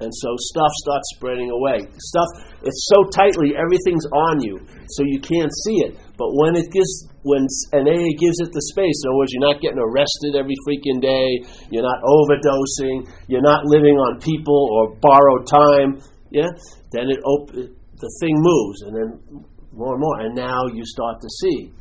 [0.00, 1.82] And so stuff starts spreading away.
[1.98, 2.30] Stuff,
[2.62, 4.62] it's so tightly, everything's on you,
[4.94, 5.98] so you can't see it.
[6.14, 7.42] But when it gives, when
[7.74, 11.02] an AA gives it the space, in other words, you're not getting arrested every freaking
[11.02, 11.42] day,
[11.74, 15.98] you're not overdosing, you're not living on people or borrowed time,
[16.30, 16.50] yeah,
[16.94, 19.42] then it op- the thing moves, and then
[19.74, 21.72] more and more, and now you start to see.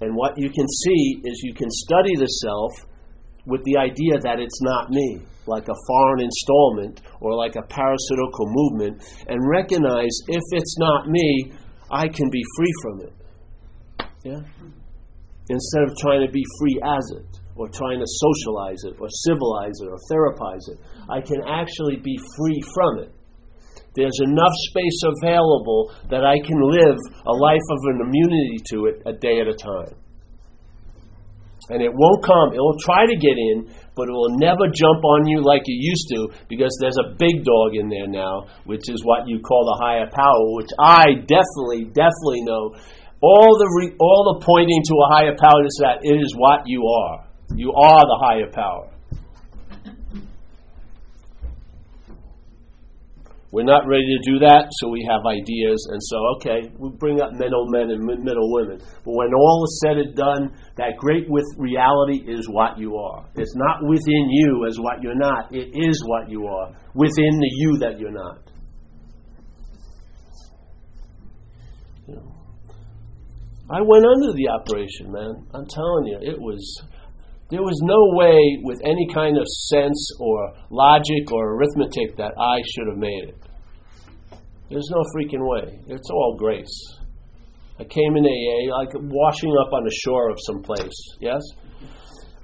[0.00, 2.72] And what you can see is you can study the self
[3.46, 8.46] with the idea that it's not me like a foreign installment or like a parasitical
[8.46, 11.52] movement and recognize if it's not me,
[11.90, 13.14] I can be free from it.
[14.22, 14.40] Yeah?
[15.50, 19.74] Instead of trying to be free as it or trying to socialize it or civilize
[19.82, 20.78] it or therapize it,
[21.10, 23.12] I can actually be free from it.
[23.96, 29.02] There's enough space available that I can live a life of an immunity to it
[29.04, 29.98] a day at a time.
[31.70, 35.06] And it won't come, it will try to get in, but it will never jump
[35.06, 38.90] on you like it used to because there's a big dog in there now, which
[38.90, 42.74] is what you call the higher power, which I definitely, definitely know.
[43.22, 46.66] All the, re, all the pointing to a higher power is that it is what
[46.66, 47.28] you are.
[47.54, 48.90] You are the higher power.
[53.52, 57.20] We're not ready to do that, so we have ideas, and so, okay, we bring
[57.20, 58.78] up middle men and middle women.
[58.78, 63.26] But when all is said and done, that great with reality is what you are.
[63.34, 67.50] It's not within you as what you're not, it is what you are, within the
[67.50, 68.50] you that you're not.
[73.72, 75.46] I went under the operation, man.
[75.54, 76.82] I'm telling you, it was
[77.50, 82.62] there was no way, with any kind of sense or logic or arithmetic, that I
[82.62, 83.38] should have made it.
[84.70, 85.80] There's no freaking way.
[85.88, 86.70] It's all grace.
[87.80, 90.94] I came in AA like washing up on the shore of some place.
[91.20, 91.42] Yes?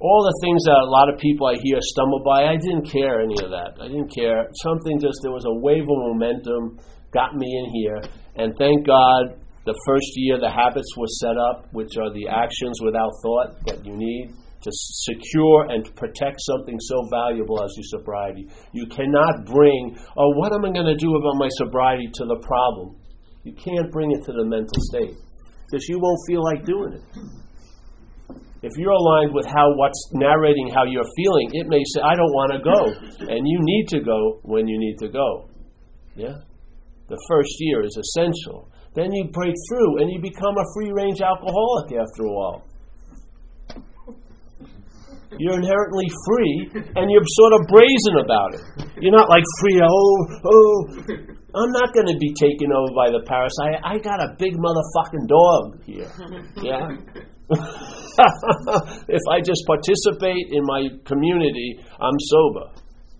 [0.01, 3.21] All the things that a lot of people I hear stumble by, I didn't care
[3.21, 3.79] any of that.
[3.79, 4.43] I didn't care.
[4.61, 8.01] Something just, there was a wave of momentum, got me in here.
[8.35, 12.77] And thank God, the first year the habits were set up, which are the actions
[12.83, 18.47] without thought that you need to secure and protect something so valuable as your sobriety.
[18.73, 22.39] You cannot bring, oh, what am I going to do about my sobriety to the
[22.41, 22.97] problem?
[23.43, 25.15] You can't bring it to the mental state
[25.69, 27.03] because you won't feel like doing it.
[28.63, 32.33] If you're aligned with how what's narrating how you're feeling, it may say, I don't
[32.33, 33.29] want to go.
[33.29, 35.49] And you need to go when you need to go.
[36.15, 36.33] Yeah?
[37.07, 38.71] The first year is essential.
[38.95, 42.65] Then you break through and you become a free range alcoholic after a while.
[45.35, 48.63] You're inherently free and you're sort of brazen about it.
[49.01, 50.87] You're not like free, oh, oh.
[51.55, 53.83] I'm not going to be taken over by the parasite.
[53.83, 56.11] I got a big motherfucking dog here.
[56.63, 56.95] Yeah?
[59.07, 62.71] if I just participate in my community, I'm sober.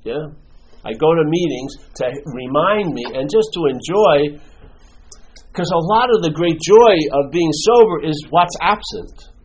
[0.04, 0.32] Yeah?
[0.86, 4.40] I go to meetings to remind me and just to enjoy,
[5.52, 9.37] because a lot of the great joy of being sober is what's absent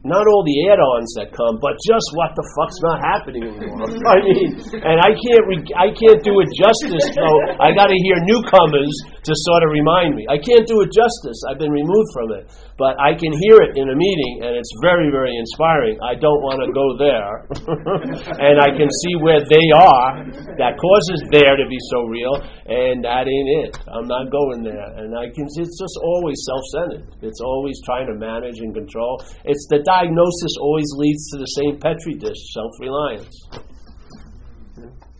[0.00, 3.84] not all the add-ons that come, but just what the fuck's not happening anymore.
[4.12, 7.04] I mean, and I can't re- I can't do it justice.
[7.12, 7.26] So
[7.60, 8.92] I got to hear newcomers
[9.24, 10.26] to sort of remind me.
[10.28, 11.38] I can't do it justice.
[11.48, 14.72] I've been removed from it, but I can hear it in a meeting, and it's
[14.82, 16.00] very very inspiring.
[16.02, 17.46] I don't want to go there,
[18.42, 20.24] and I can see where they are.
[20.58, 22.34] That causes there to be so real,
[22.66, 23.78] and that ain't it.
[23.88, 25.48] I'm not going there, and I can.
[25.50, 27.22] see It's just always self-centered.
[27.22, 29.22] It's always trying to manage and control.
[29.44, 33.36] It's the diagnosis always leads to the same petri dish self reliance.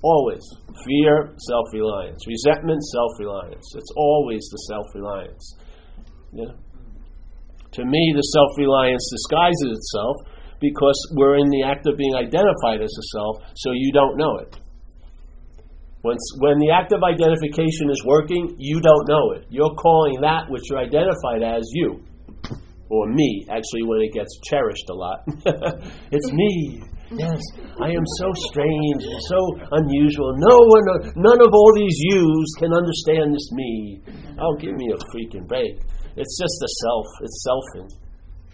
[0.03, 0.43] Always.
[0.87, 2.27] Fear, self reliance.
[2.27, 3.67] Resentment, self reliance.
[3.75, 5.57] It's always the self reliance.
[6.33, 6.53] Yeah.
[7.73, 10.17] To me, the self reliance disguises itself
[10.61, 14.37] because we're in the act of being identified as a self, so you don't know
[14.39, 14.59] it.
[16.03, 19.45] Once, when the act of identification is working, you don't know it.
[19.51, 22.03] You're calling that which you're identified as you
[22.91, 25.23] or me, actually, when it gets cherished a lot.
[26.11, 26.83] it's me.
[27.11, 27.42] Yes,
[27.83, 29.40] I am so strange, and so
[29.83, 30.31] unusual.
[30.38, 34.03] No one, none of all these yous can understand this me.
[34.38, 35.75] Oh, give me a freaking break.
[36.16, 37.07] It's just a self.
[37.23, 37.88] It's selfing.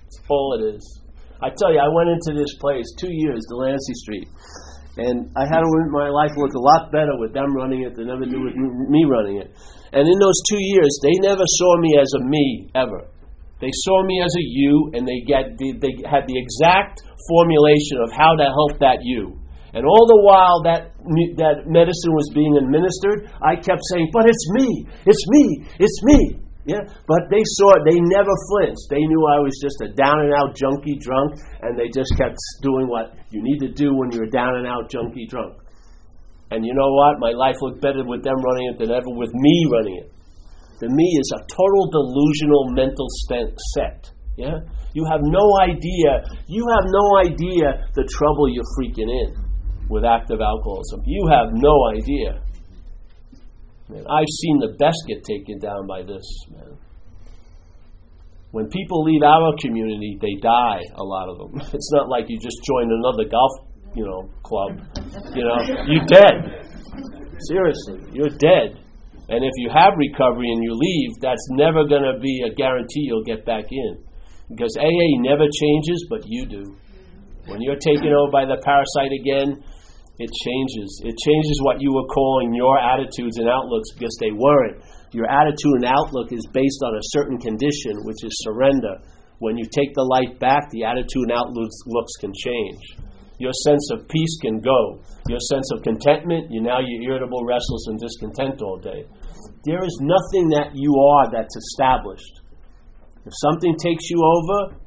[0.06, 1.02] It's all it is.
[1.42, 4.28] I tell you, I went into this place two years, Delancey Street,
[4.96, 5.60] and I had
[5.92, 9.04] my life look a lot better with them running it than ever do with me
[9.04, 9.52] running it.
[9.92, 13.04] And in those two years, they never saw me as a me ever.
[13.60, 18.04] They saw me as a you, and they get the, they had the exact formulation
[18.04, 19.40] of how to help that you.
[19.72, 20.96] And all the while that
[21.36, 25.44] that medicine was being administered, I kept saying, "But it's me, it's me,
[25.80, 27.86] it's me." Yeah, but they saw it.
[27.86, 28.90] They never flinched.
[28.90, 32.34] They knew I was just a down and out junkie drunk, and they just kept
[32.60, 35.62] doing what you need to do when you're down and out junkie drunk.
[36.50, 37.20] And you know what?
[37.20, 40.12] My life looked better with them running it than ever with me running it.
[40.80, 43.08] The me is a total delusional mental
[43.72, 44.12] set.
[44.36, 44.60] Yeah?
[44.92, 49.32] You have no idea, you have no idea the trouble you're freaking in
[49.88, 51.02] with active alcoholism.
[51.06, 52.42] You have no idea.
[53.88, 56.76] Man, I've seen the best get taken down by this, man.
[58.50, 61.60] When people leave our community, they die, a lot of them.
[61.74, 63.52] It's not like you just join another golf,
[63.94, 64.80] you know, club.
[65.34, 66.66] You know, you're dead.
[67.48, 68.80] Seriously, you're dead.
[69.28, 73.10] And if you have recovery and you leave, that's never going to be a guarantee
[73.10, 73.98] you'll get back in.
[74.48, 76.76] Because AA never changes, but you do.
[77.46, 79.62] When you're taken over by the parasite again,
[80.18, 81.02] it changes.
[81.04, 84.82] It changes what you were calling your attitudes and outlooks because they weren't.
[85.12, 89.02] Your attitude and outlook is based on a certain condition, which is surrender.
[89.38, 92.96] When you take the light back, the attitude and outlooks can change.
[93.38, 95.00] Your sense of peace can go.
[95.28, 99.04] Your sense of contentment, you now you're irritable, restless, and discontent all day.
[99.66, 102.40] There is nothing that you are that's established.
[103.26, 104.78] If something takes you over,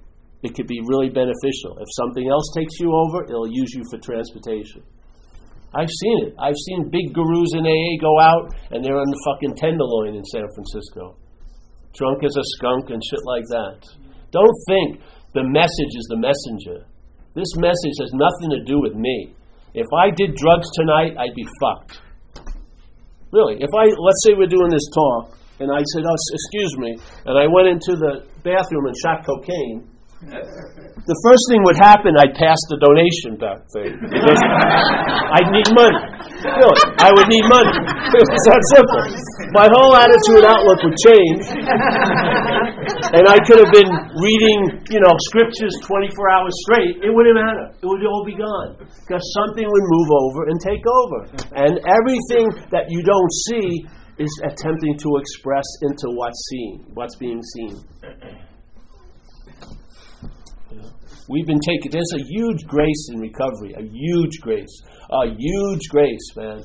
[0.42, 1.76] it could be really beneficial.
[1.84, 4.82] If something else takes you over, it'll use you for transportation.
[5.76, 6.34] I've seen it.
[6.40, 10.24] I've seen big gurus in AA go out and they're on the fucking Tenderloin in
[10.32, 11.20] San Francisco.
[11.94, 13.84] Drunk as a skunk and shit like that.
[14.32, 15.04] Don't think
[15.36, 16.88] the message is the messenger.
[17.36, 19.36] This message has nothing to do with me.
[19.76, 22.00] If I did drugs tonight, I'd be fucked.
[23.32, 23.62] Really.
[23.62, 26.92] If I, let's say we're doing this talk, and I said, oh, excuse me,
[27.26, 29.86] and I went into the bathroom and shot cocaine,
[30.20, 33.96] the first thing would happen, I'd pass the donation back thing.
[34.04, 35.96] Because I'd need money.
[36.44, 36.80] Really.
[37.00, 37.72] I would need money.
[38.20, 39.00] it's that simple.
[39.56, 41.44] My whole attitude outlook would change.
[43.14, 47.04] And I could have been reading, you know, scriptures 24 hours straight.
[47.04, 47.74] It wouldn't matter.
[47.82, 51.20] It would all be gone because something would move over and take over.
[51.54, 53.86] And everything that you don't see
[54.20, 57.84] is attempting to express into what's seen, what's being seen.
[61.30, 61.92] We've been taken.
[61.92, 63.74] There's a huge grace in recovery.
[63.78, 64.82] A huge grace.
[65.12, 66.64] A huge grace, man.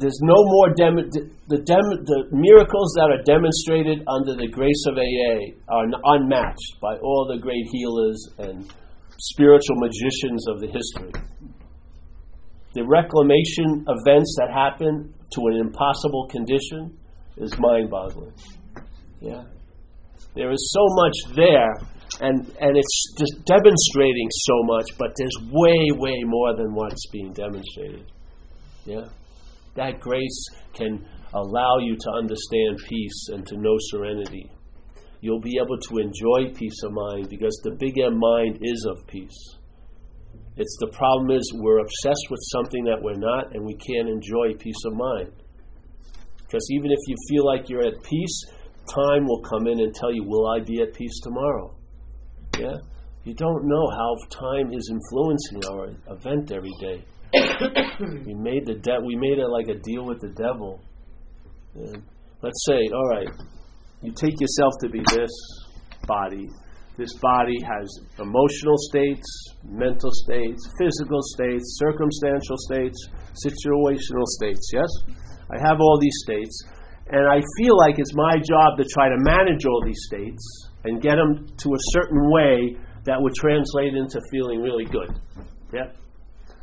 [0.00, 1.10] There's no more dem-
[1.52, 5.84] the, dem- the miracles that are demonstrated under the grace of AA are
[6.16, 8.64] unmatched by all the great healers and
[9.18, 11.12] spiritual magicians of the history.
[12.72, 16.96] The reclamation events that happen to an impossible condition
[17.36, 18.32] is mind-boggling.
[19.20, 19.44] Yeah,
[20.34, 21.76] there is so much there
[22.20, 27.34] and and it's just demonstrating so much, but there's way, way more than what's being
[27.34, 28.10] demonstrated.
[28.86, 29.04] Yeah,
[29.80, 31.02] that grace can
[31.32, 34.50] allow you to understand peace and to know serenity.
[35.22, 39.06] You'll be able to enjoy peace of mind because the big M mind is of
[39.06, 39.56] peace.
[40.56, 44.52] It's the problem is we're obsessed with something that we're not, and we can't enjoy
[44.58, 45.32] peace of mind.
[46.36, 48.44] Because even if you feel like you're at peace,
[48.92, 51.74] time will come in and tell you, Will I be at peace tomorrow?
[52.58, 52.76] Yeah?
[53.24, 57.04] You don't know how time is influencing our event every day.
[57.32, 59.02] We made the debt.
[59.04, 60.80] we made it like a deal with the devil.
[61.74, 62.02] And
[62.42, 63.28] let's say, all right,
[64.02, 65.30] you take yourself to be this
[66.06, 66.48] body.
[66.96, 69.24] This body has emotional states,
[69.64, 72.98] mental states, physical states, circumstantial states,
[73.46, 74.70] situational states.
[74.72, 74.88] Yes?
[75.50, 76.64] I have all these states,
[77.08, 81.00] and I feel like it's my job to try to manage all these states and
[81.00, 85.08] get them to a certain way that would translate into feeling really good.
[85.72, 85.92] Yeah?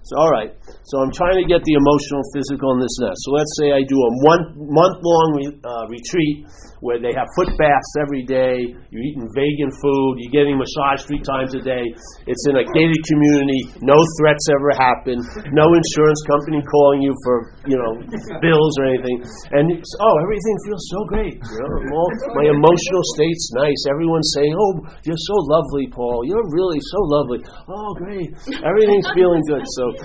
[0.07, 0.55] So, all right.
[0.87, 3.17] So I'm trying to get the emotional, physical, and this and that.
[3.27, 6.47] So let's say I do a one month long re- uh, retreat
[6.79, 8.71] where they have foot baths every day.
[8.93, 10.13] You're eating vegan food.
[10.21, 11.83] You're getting massage three times a day.
[12.29, 13.67] It's in a gated community.
[13.81, 15.19] No threats ever happen.
[15.51, 17.35] No insurance company calling you for
[17.67, 17.91] you know
[18.39, 19.25] bills or anything.
[19.57, 21.35] And oh, everything feels so great.
[21.35, 23.81] You know, all, my emotional state's nice.
[23.89, 26.23] Everyone's saying, "Oh, you're so lovely, Paul.
[26.23, 28.29] You're really so lovely." Oh, great.
[28.63, 29.65] Everything's feeling good.
[29.65, 29.96] So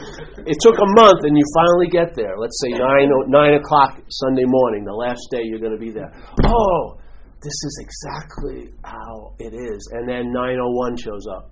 [0.46, 2.38] it took a month, and you finally get there.
[2.38, 6.12] Let's say nine nine o'clock Sunday morning, the last day you're going to be there.
[6.44, 6.98] Oh, oh,
[7.42, 9.90] this is exactly how it is.
[9.92, 11.50] And then 901 shows up.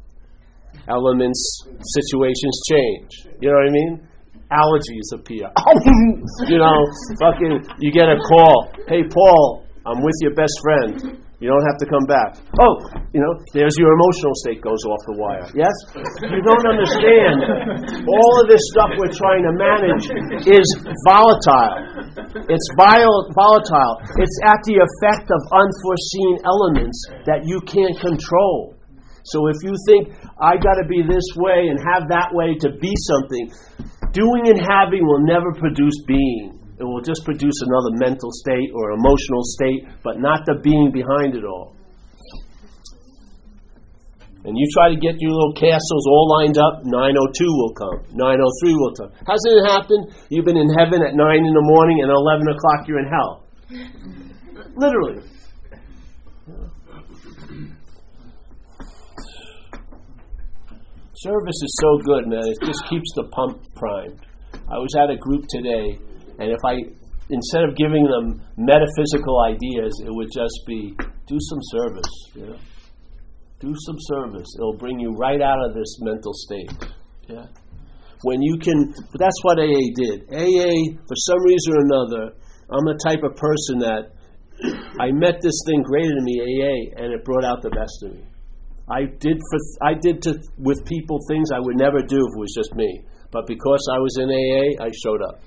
[0.89, 3.11] Elements, situations change.
[3.41, 4.09] You know what I mean?
[4.55, 5.51] Allergies appear.
[6.47, 6.87] you know,
[7.19, 8.71] fucking, you get a call.
[8.87, 11.25] Hey, Paul, I'm with your best friend.
[11.41, 12.37] You don't have to come back.
[12.61, 12.75] Oh,
[13.17, 15.49] you know, there's your emotional state goes off the wire.
[15.57, 15.73] Yes?
[16.21, 18.05] You don't understand.
[18.05, 20.05] All of this stuff we're trying to manage
[20.45, 20.69] is
[21.09, 22.45] volatile.
[22.45, 23.95] It's volatile.
[24.21, 28.77] It's at the effect of unforeseen elements that you can't control.
[29.25, 30.13] So if you think,
[30.45, 33.49] I got to be this way and have that way to be something,
[34.13, 36.60] doing and having will never produce being.
[36.81, 41.37] It will just produce another mental state or emotional state, but not the being behind
[41.37, 41.77] it all.
[44.49, 48.73] And you try to get your little castles all lined up, 902 will come, 903
[48.81, 49.13] will come.
[49.29, 50.09] Hasn't it happened?
[50.31, 53.45] You've been in heaven at 9 in the morning and 11 o'clock you're in hell.
[54.75, 55.21] Literally.
[61.13, 62.49] Service is so good, man.
[62.49, 64.25] It just keeps the pump primed.
[64.73, 66.01] I was at a group today
[66.41, 66.89] and if I,
[67.29, 72.13] instead of giving them metaphysical ideas, it would just be do some service.
[72.35, 72.57] Know?
[73.61, 74.49] Do some service.
[74.59, 76.73] It'll bring you right out of this mental state.
[77.29, 77.45] Yeah.
[78.23, 80.25] When you can, that's what AA did.
[80.33, 82.33] AA, for some reason or another,
[82.73, 84.17] I'm the type of person that
[85.01, 88.21] I met this thing greater than me, AA, and it brought out the best in
[88.21, 88.25] me.
[88.91, 92.41] I did for I did to with people things I would never do if it
[92.41, 93.05] was just me.
[93.31, 95.39] But because I was in AA, I showed up.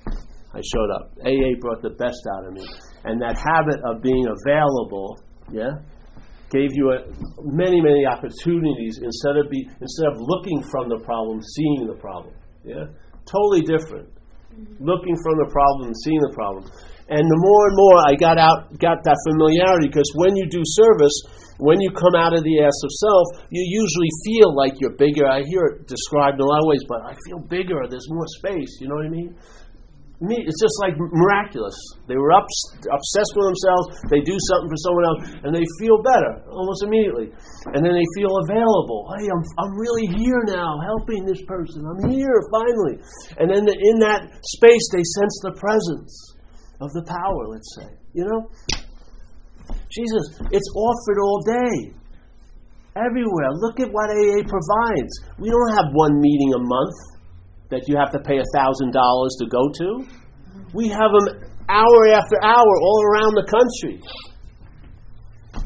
[0.54, 1.18] I showed up.
[1.26, 2.66] AA brought the best out of me.
[3.06, 5.20] And that habit of being available,
[5.52, 5.82] yeah,
[6.54, 7.02] gave you a,
[7.42, 12.34] many, many opportunities instead of be instead of looking from the problem, seeing the problem.
[12.64, 12.86] Yeah?
[13.26, 14.14] Totally different.
[14.54, 14.86] Mm-hmm.
[14.86, 16.70] Looking from the problem seeing the problem.
[17.10, 20.62] And the more and more I got out got that familiarity because when you do
[20.64, 21.18] service,
[21.60, 25.28] when you come out of the ass of self, you usually feel like you're bigger.
[25.28, 27.76] I hear it described in a lot of ways, but I feel bigger.
[27.90, 28.78] There's more space.
[28.80, 29.36] You know what I mean?
[30.32, 31.76] It's just like miraculous.
[32.08, 32.56] They were ups,
[32.88, 33.86] obsessed with themselves.
[34.08, 37.34] They do something for someone else, and they feel better almost immediately.
[37.76, 39.12] And then they feel available.
[39.20, 41.84] Hey, I'm, I'm really here now, helping this person.
[41.84, 43.04] I'm here finally.
[43.36, 46.14] And then in that space, they sense the presence
[46.80, 47.42] of the power.
[47.52, 48.48] Let's say, you know.
[49.92, 51.96] Jesus, it's offered all day.
[52.96, 53.50] Everywhere.
[53.58, 55.14] Look at what AA provides.
[55.40, 57.13] We don't have one meeting a month
[57.74, 59.90] that you have to pay $1,000 to go to.
[60.74, 63.98] We have them hour after hour all around the country.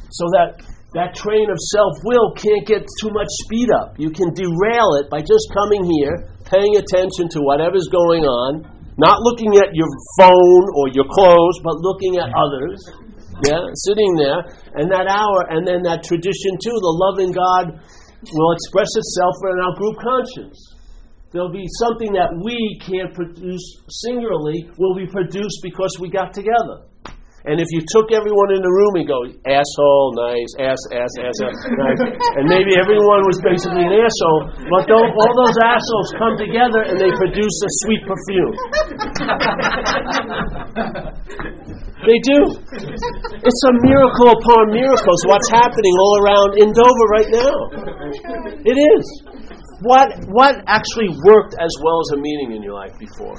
[0.09, 0.63] So that
[0.95, 3.99] that train of self will can't get too much speed up.
[3.99, 9.19] You can derail it by just coming here, paying attention to whatever's going on, not
[9.21, 12.79] looking at your phone or your clothes, but looking at others
[13.45, 14.41] yeah, sitting there,
[14.81, 17.77] and that hour, and then that tradition too, the loving God
[18.33, 20.57] will express itself in our group conscience.
[21.35, 23.65] There'll be something that we can't produce
[24.07, 26.87] singularly, will be produced because we got together.
[27.47, 31.37] And if you took everyone in the room and go, asshole, nice, ass, ass, ass,
[31.47, 31.99] ass nice,
[32.35, 36.99] and maybe everyone was basically an asshole, but though, all those assholes come together and
[36.99, 38.55] they produce a sweet perfume.
[42.03, 42.39] they do.
[43.39, 47.55] It's a miracle upon miracles what's happening all around in Dover right now.
[48.63, 49.05] It is.
[49.81, 53.37] What, what actually worked as well as a meeting in your life before?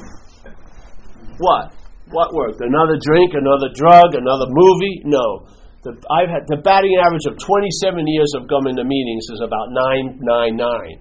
[1.39, 1.75] What?
[2.11, 2.61] What worked?
[2.61, 5.03] Another drink, another drug, another movie?
[5.05, 5.47] No.
[5.83, 9.71] The, I've had the batting average of 27 years of coming to meetings is about
[9.71, 10.99] 999.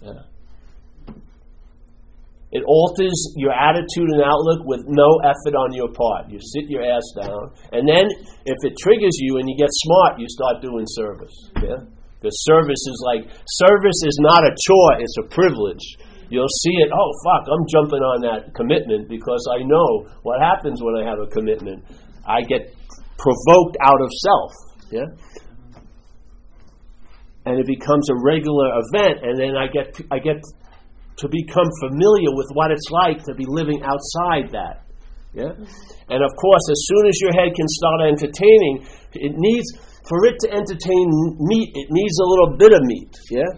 [0.00, 0.32] Yeah.
[2.52, 6.28] It alters your attitude and outlook with no effort on your part.
[6.28, 8.04] You sit your ass down, and then
[8.44, 11.32] if it triggers you and you get smart, you start doing service.
[11.64, 11.80] Yeah?
[12.22, 15.84] The service is like service is not a chore; it's a privilege
[16.32, 20.80] you'll see it, oh, fuck, I'm jumping on that commitment because I know what happens
[20.80, 21.84] when I have a commitment.
[22.24, 22.72] I get
[23.20, 24.50] provoked out of self.
[24.88, 25.08] Yeah?
[27.44, 30.40] And it becomes a regular event, and then I get, I get
[31.20, 34.88] to become familiar with what it's like to be living outside that.
[35.36, 35.52] Yeah?
[35.52, 38.88] And of course, as soon as your head can start entertaining,
[39.20, 39.68] it needs,
[40.08, 41.06] for it to entertain
[41.38, 43.12] meat, it needs a little bit of meat.
[43.30, 43.50] Yeah?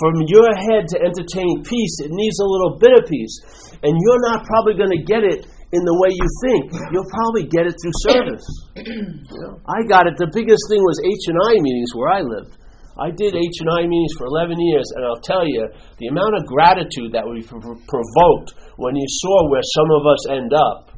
[0.00, 3.36] from your head to entertain peace, it needs a little bit of peace.
[3.82, 6.72] And you're not probably going to get it in the way you think.
[6.92, 8.46] You'll probably get it through service.
[8.82, 9.60] You know?
[9.68, 10.16] I got it.
[10.16, 12.56] The biggest thing was H and I meetings where I lived.
[13.00, 15.64] I did H and I meetings for 11 years, and I'll tell you,
[15.96, 20.52] the amount of gratitude that we provoked when you saw where some of us end
[20.52, 20.92] up,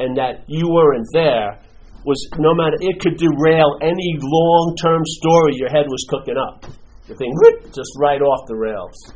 [0.00, 1.60] and that you weren't there,
[2.04, 6.64] was no matter it could derail any long-term story your head was cooking up.
[7.06, 9.12] The thing whoop, just right off the rails.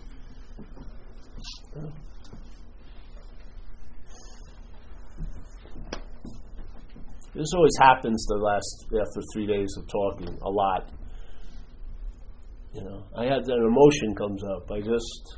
[7.34, 10.88] This always happens the last after three days of talking a lot.
[12.74, 14.70] You know, I had that emotion comes up.
[14.70, 15.36] I just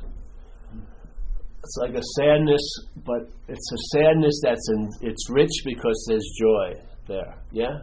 [1.63, 2.61] it's like a sadness,
[3.03, 7.35] but it's a sadness that's in it's rich because there's joy there.
[7.51, 7.79] Yeah?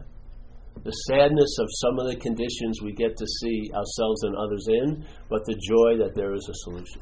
[0.83, 5.05] the sadness of some of the conditions we get to see ourselves and others in,
[5.29, 7.01] but the joy that there is a solution.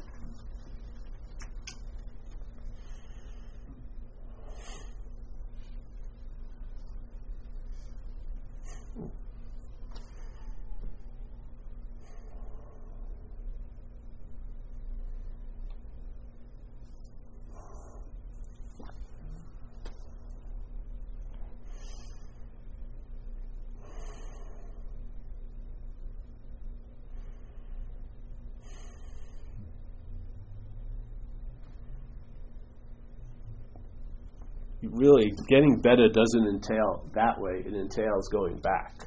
[35.04, 37.62] Really getting better doesn't entail that way.
[37.64, 39.06] It entails going back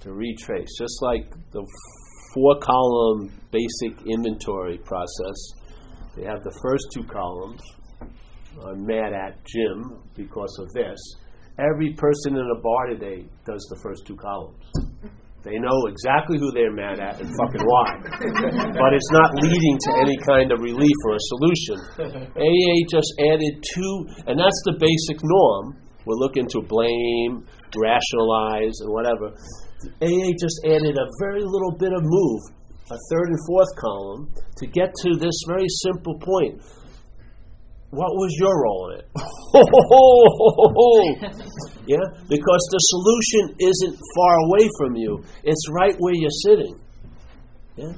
[0.00, 0.68] to retrace.
[0.78, 1.64] Just like the
[2.34, 5.38] four column basic inventory process,
[6.16, 7.60] they have the first two columns.
[8.66, 10.98] I'm mad at Jim because of this.
[11.58, 14.62] Every person in a bar today does the first two columns.
[15.42, 17.98] They know exactly who they're mad at and fucking why.
[18.78, 21.76] but it's not leading to any kind of relief or a solution.
[22.38, 23.94] AA just added two,
[24.30, 25.82] and that's the basic norm.
[26.06, 29.34] We're looking to blame, rationalize, and whatever.
[29.98, 32.42] AA just added a very little bit of move,
[32.90, 36.62] a third and fourth column, to get to this very simple point
[37.92, 39.08] what was your role in it?
[39.54, 41.14] Oh,
[41.86, 46.78] yeah, because the solution isn't far away from you; it's right where you're sitting.
[47.76, 47.92] Yeah,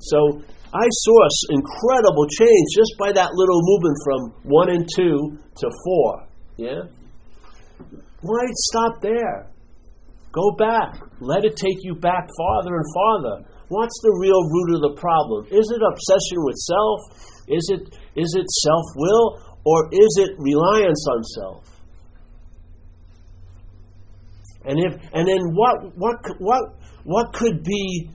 [0.00, 1.18] so I saw
[1.50, 4.20] incredible change just by that little movement from
[4.50, 6.26] one and two to four.
[6.56, 6.82] Yeah,
[8.20, 9.50] why stop there?
[10.32, 11.00] Go back.
[11.20, 13.48] Let it take you back farther and farther.
[13.68, 15.46] What's the real root of the problem?
[15.52, 17.00] Is it obsession with self?
[17.48, 17.82] Is it
[18.16, 21.77] is it self will or is it reliance on self?
[24.64, 26.62] And if and then what what what
[27.04, 28.10] what could be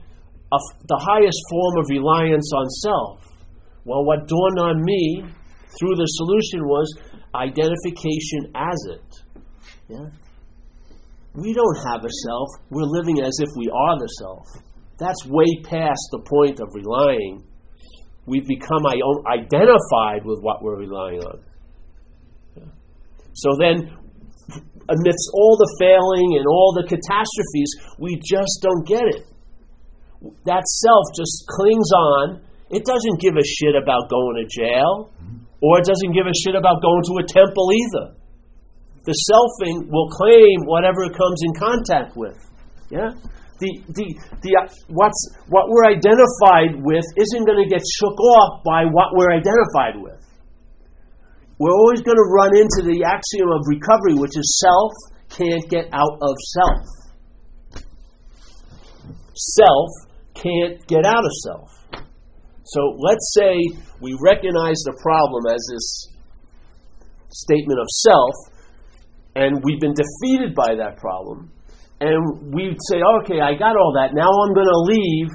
[0.52, 3.20] a, the highest form of reliance on self?
[3.84, 5.24] Well, what dawned on me
[5.78, 6.86] through the solution was
[7.34, 9.10] identification as it.
[9.88, 10.08] Yeah?
[11.34, 12.48] We don't have a self.
[12.70, 14.46] We're living as if we are the self.
[14.98, 17.44] That's way past the point of relying.
[18.26, 21.42] We've become identified with what we're relying on.
[23.34, 23.90] So then,
[24.88, 29.24] amidst all the failing and all the catastrophes, we just don't get it.
[30.44, 32.40] That self just clings on.
[32.72, 35.12] It doesn't give a shit about going to jail,
[35.60, 38.16] or it doesn't give a shit about going to a temple either
[39.04, 42.36] the selfing will claim whatever it comes in contact with.
[42.88, 43.12] Yeah?
[43.60, 44.06] The, the,
[44.42, 49.12] the, uh, what's, what we're identified with isn't going to get shook off by what
[49.12, 50.20] we're identified with.
[51.58, 54.92] We're always going to run into the axiom of recovery, which is self
[55.30, 57.84] can't get out of self.
[59.34, 59.90] Self
[60.34, 61.70] can't get out of self.
[62.64, 63.54] So let's say
[64.00, 66.08] we recognize the problem as this
[67.30, 68.34] statement of self,
[69.36, 71.52] and we've been defeated by that problem,
[72.00, 74.14] and we'd say, okay, I got all that.
[74.14, 75.28] Now I'm going to leave.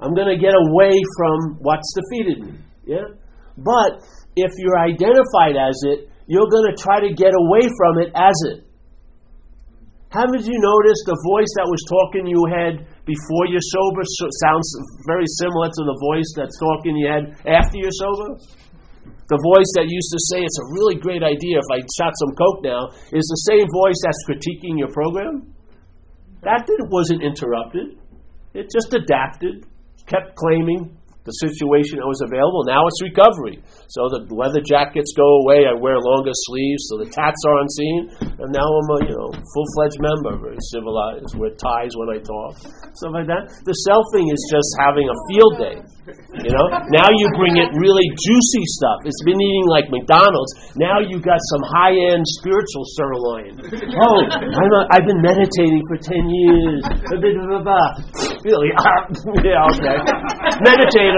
[0.00, 2.58] I'm going to get away from what's defeated me.
[2.84, 3.14] Yeah?
[3.56, 4.02] But
[4.36, 8.36] if you're identified as it, you're going to try to get away from it as
[8.52, 8.68] it.
[10.12, 14.00] Haven't you noticed the voice that was talking you had before you're sober
[14.44, 14.68] sounds
[15.04, 18.38] very similar to the voice that's talking you had after you're sober?
[19.28, 22.34] the voice that used to say it's a really great idea if I shot some
[22.38, 25.50] coke now is the same voice that's critiquing your program.
[26.46, 27.98] That didn't, wasn't interrupted.
[28.54, 29.66] It just adapted,
[30.06, 30.94] kept claiming
[31.26, 32.62] the situation that was available.
[32.62, 33.58] Now it's recovery.
[33.90, 35.66] So the leather jackets go away.
[35.66, 37.98] I wear longer sleeves, so the tats are unseen.
[38.38, 42.22] And now I'm a you know full fledged member, very civilized, wear ties when I
[42.22, 42.62] talk,
[42.94, 43.50] stuff like that.
[43.66, 45.78] The selfing is just having a field day.
[46.46, 46.66] You know.
[46.94, 49.02] Now you bring it really juicy stuff.
[49.02, 50.78] It's been eating like McDonald's.
[50.78, 53.58] Now you got some high end spiritual sirloin.
[53.74, 56.78] Oh, I'm a, I've been meditating for ten years.
[58.46, 58.70] Really?
[59.42, 59.66] yeah.
[59.74, 59.98] Okay.
[60.62, 61.15] Meditate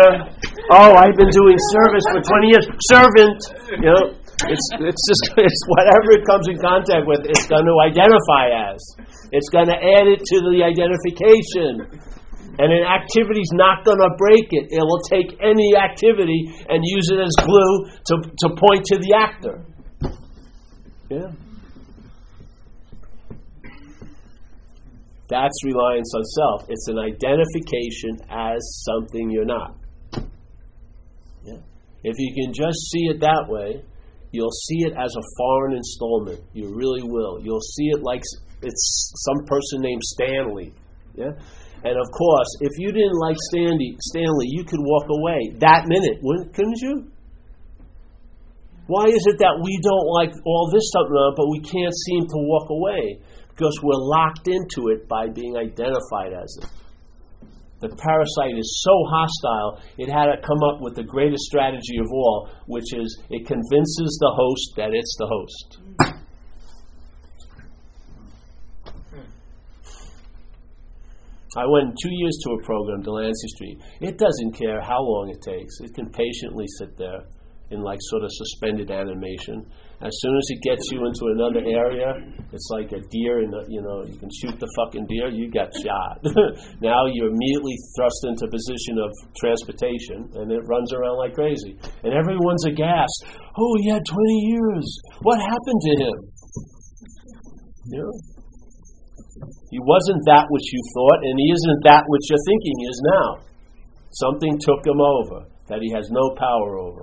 [0.71, 2.67] Oh, I've been doing service for 20 years.
[2.93, 3.41] Servant.
[3.81, 4.05] You know,
[4.47, 8.81] it's, it's just it's whatever it comes in contact with, it's going to identify as.
[9.33, 11.89] It's going to add it to the identification.
[12.59, 14.67] And an activity's not going to break it.
[14.71, 19.15] It will take any activity and use it as glue to, to point to the
[19.15, 19.65] actor.
[21.09, 21.31] Yeah.
[25.29, 26.67] That's reliance on self.
[26.69, 29.77] It's an identification as something you're not.
[32.05, 33.83] If you can just see it that way,
[34.31, 36.41] you'll see it as a foreign installment.
[36.53, 37.41] You really will.
[37.43, 38.23] You'll see it like
[38.63, 40.75] it's some person named Stanley.
[41.15, 41.35] Yeah.
[41.85, 46.19] And of course, if you didn't like Stanley, Stanley, you could walk away that minute,
[46.55, 47.11] couldn't you?
[48.87, 52.39] Why is it that we don't like all this stuff, but we can't seem to
[52.49, 53.21] walk away?
[53.59, 56.69] because we're locked into it by being identified as it.
[57.81, 62.07] The parasite is so hostile, it had to come up with the greatest strategy of
[62.11, 65.79] all, which is it convinces the host that it's the host.
[71.57, 73.81] I went two years to a program, Delancey Street.
[74.01, 75.81] It doesn't care how long it takes.
[75.81, 77.25] It can patiently sit there
[77.71, 79.67] in like sort of suspended animation
[79.99, 82.15] as soon as it gets you into another area,
[82.55, 85.27] it's like a deer, and you know you can shoot the fucking deer.
[85.27, 86.23] You got shot.
[86.81, 91.75] now you're immediately thrust into a position of transportation, and it runs around like crazy.
[92.07, 93.27] And everyone's aghast.
[93.59, 94.15] Oh, he had 20
[94.55, 94.87] years.
[95.27, 96.17] What happened to him?
[97.91, 98.15] You know,
[99.75, 103.01] he wasn't that which you thought, and he isn't that which you're thinking he is
[103.19, 103.29] now.
[104.15, 107.03] Something took him over that he has no power over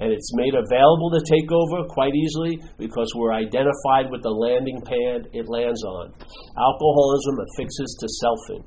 [0.00, 4.80] and it's made available to take over quite easily because we're identified with the landing
[4.82, 6.14] pad it lands on.
[6.56, 8.64] Alcoholism affixes to selfing.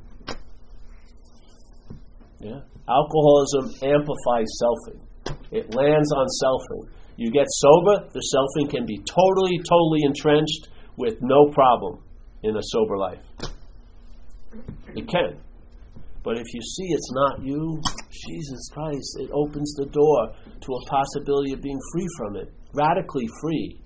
[2.39, 2.59] Yeah?
[2.89, 4.99] Alcoholism amplifies selfing.
[5.51, 6.91] It lands on selfing.
[7.17, 12.03] You get sober, the selfing can be totally, totally entrenched with no problem
[12.43, 13.19] in a sober life.
[14.95, 15.39] It can.
[16.24, 20.89] But if you see it's not you, Jesus Christ, it opens the door to a
[20.89, 22.53] possibility of being free from it.
[22.74, 23.82] Radically free.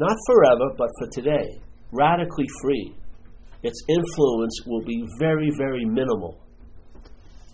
[0.00, 1.60] Not forever, but for today.
[1.92, 2.94] Radically free.
[3.62, 6.36] Its influence will be very, very minimal.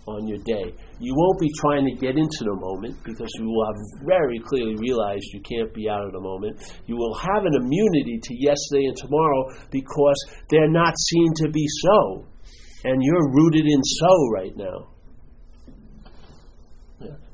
[0.05, 0.73] on your day.
[0.99, 4.75] You won't be trying to get into the moment because you will have very clearly
[4.75, 6.59] realized you can't be out of the moment.
[6.87, 10.19] You will have an immunity to yesterday and tomorrow because
[10.49, 12.25] they're not seen to be so.
[12.83, 14.93] And you're rooted in so right now.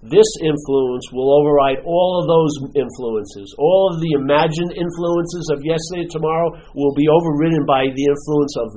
[0.02, 3.54] This influence will override all of those influences.
[3.58, 8.56] All of the imagined influences of yesterday and tomorrow will be overridden by the influence
[8.58, 8.68] of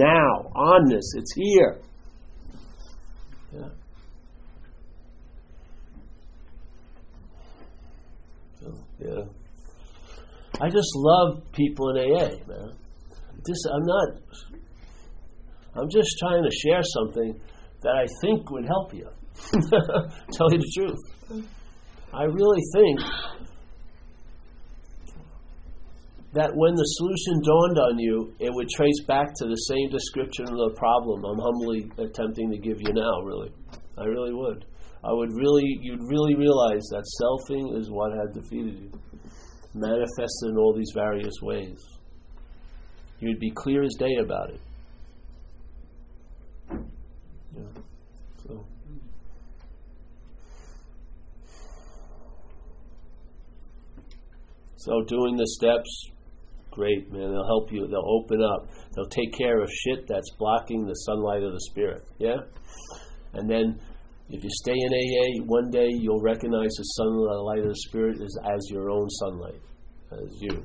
[0.00, 1.04] now, on this.
[1.16, 1.80] It's here.
[3.52, 3.68] Yeah.
[9.00, 9.24] yeah.
[10.62, 12.72] I just love people in AA, man.
[13.46, 14.08] Just, I'm not.
[15.76, 17.40] I'm just trying to share something
[17.82, 19.08] that I think would help you.
[20.32, 21.46] Tell you the truth.
[22.12, 23.00] I really think
[26.34, 30.46] that when the solution dawned on you, it would trace back to the same description
[30.46, 33.50] of the problem I'm humbly attempting to give you now, really.
[33.98, 34.64] I really would.
[35.04, 38.90] I would really, you'd really realize that selfing is what had defeated you,
[39.74, 41.78] manifested in all these various ways.
[43.20, 44.60] You'd be clear as day about it.
[47.56, 47.62] Yeah.
[48.46, 48.66] So.
[54.84, 56.10] So doing the steps,
[56.70, 57.32] great, man.
[57.32, 57.86] They'll help you.
[57.86, 58.68] They'll open up.
[58.94, 62.04] They'll take care of shit that's blocking the sunlight of the spirit.
[62.18, 62.36] Yeah?
[63.32, 63.80] And then
[64.28, 68.38] if you stay in AA, one day you'll recognize the sunlight of the spirit is
[68.44, 69.60] as your own sunlight,
[70.12, 70.62] as you.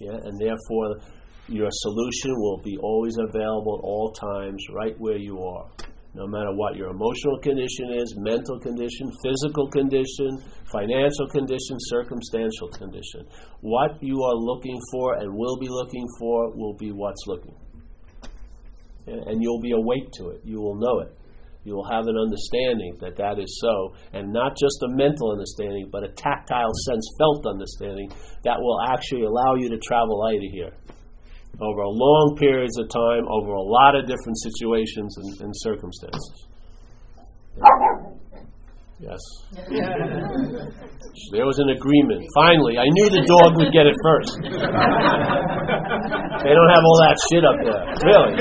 [0.00, 0.18] Yeah?
[0.24, 0.96] And therefore,
[1.46, 5.70] your solution will be always available at all times, right where you are
[6.14, 13.26] no matter what your emotional condition is, mental condition, physical condition, financial condition, circumstantial condition.
[13.60, 17.54] What you are looking for and will be looking for will be what's looking.
[19.06, 20.42] And you'll be awake to it.
[20.44, 21.16] You will know it.
[21.64, 25.88] You will have an understanding that that is so, and not just a mental understanding,
[25.90, 28.10] but a tactile sense felt understanding
[28.44, 30.72] that will actually allow you to travel out of here
[31.60, 36.46] over long periods of time, over a lot of different situations and, and circumstances.
[39.02, 39.18] Yes.
[41.34, 42.22] there was an agreement.
[42.38, 44.38] Finally, I knew the dog would get it first.
[46.46, 47.82] they don't have all that shit up there.
[48.06, 48.38] Really.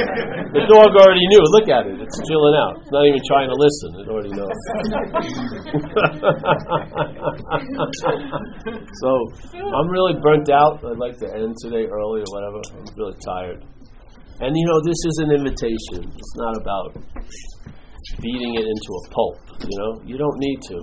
[0.54, 1.42] The dog already knew.
[1.58, 1.98] Look at it.
[1.98, 2.78] It's chilling out.
[2.78, 4.06] It's not even trying to listen.
[4.06, 4.54] It already knows.
[9.02, 9.10] so,
[9.58, 10.78] I'm really burnt out.
[10.86, 12.62] I'd like to end today early or whatever.
[12.78, 13.66] I'm really tired.
[14.46, 16.06] And you know, this is an invitation.
[16.06, 17.02] It's not about
[18.20, 19.38] beating it into a pulp.
[19.62, 20.78] You know, you don't need to.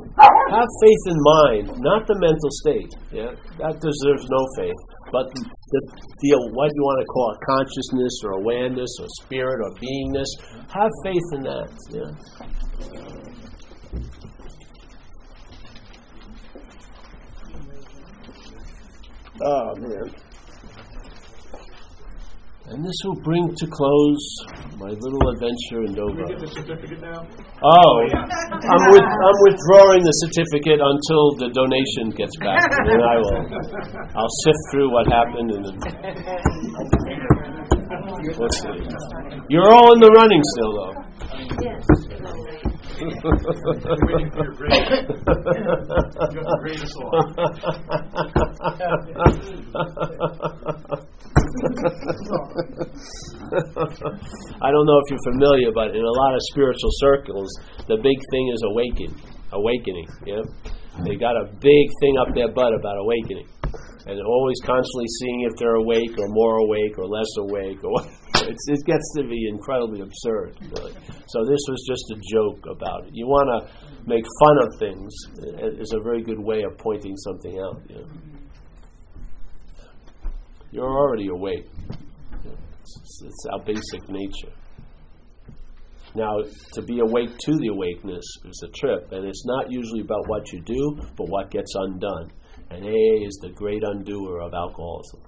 [0.51, 2.95] Have faith in mind, not the mental state.
[3.13, 4.81] Yeah, that deserves no faith.
[5.11, 5.81] But the,
[6.21, 10.31] the what you want to call it, consciousness or awareness or spirit or beingness.
[10.71, 11.71] Have faith in that.
[11.91, 12.13] Yeah.
[19.45, 20.28] Oh man.
[22.69, 24.21] And this will bring to close
[24.77, 26.21] my little adventure in Dover.
[26.21, 27.25] Can we get the certificate now?
[27.65, 28.29] Oh, oh yeah.
[28.29, 33.41] I'm, with, I'm withdrawing the certificate until the donation gets back, and then I will.
[34.13, 35.81] I'll sift through what happened, and then.
[38.37, 38.85] Let's see.
[39.49, 40.93] You're all in the running still, though.
[42.99, 43.15] Yes.
[44.07, 44.73] waiting for your grade.
[44.75, 47.13] you have to grade us all.
[54.61, 57.49] I don't know if you're familiar, but in a lot of spiritual circles,
[57.87, 59.15] the big thing is awakening.
[59.53, 60.07] Awakening.
[60.27, 60.43] Yeah,
[61.05, 63.49] they got a big thing up their butt about awakening,
[64.09, 68.01] and always constantly seeing if they're awake or more awake or less awake or
[68.49, 70.57] it gets to be incredibly absurd.
[70.73, 70.93] Really.
[71.27, 73.11] So this was just a joke about it.
[73.13, 75.13] You want to make fun of things
[75.79, 77.83] is a very good way of pointing something out.
[77.91, 78.09] You know?
[80.71, 81.67] You're already awake.
[82.81, 84.53] It's, it's our basic nature.
[86.15, 86.33] Now,
[86.73, 90.51] to be awake to the awakeness is a trip, and it's not usually about what
[90.53, 92.31] you do, but what gets undone.
[92.71, 95.21] And AA is the great undoer of alcoholism.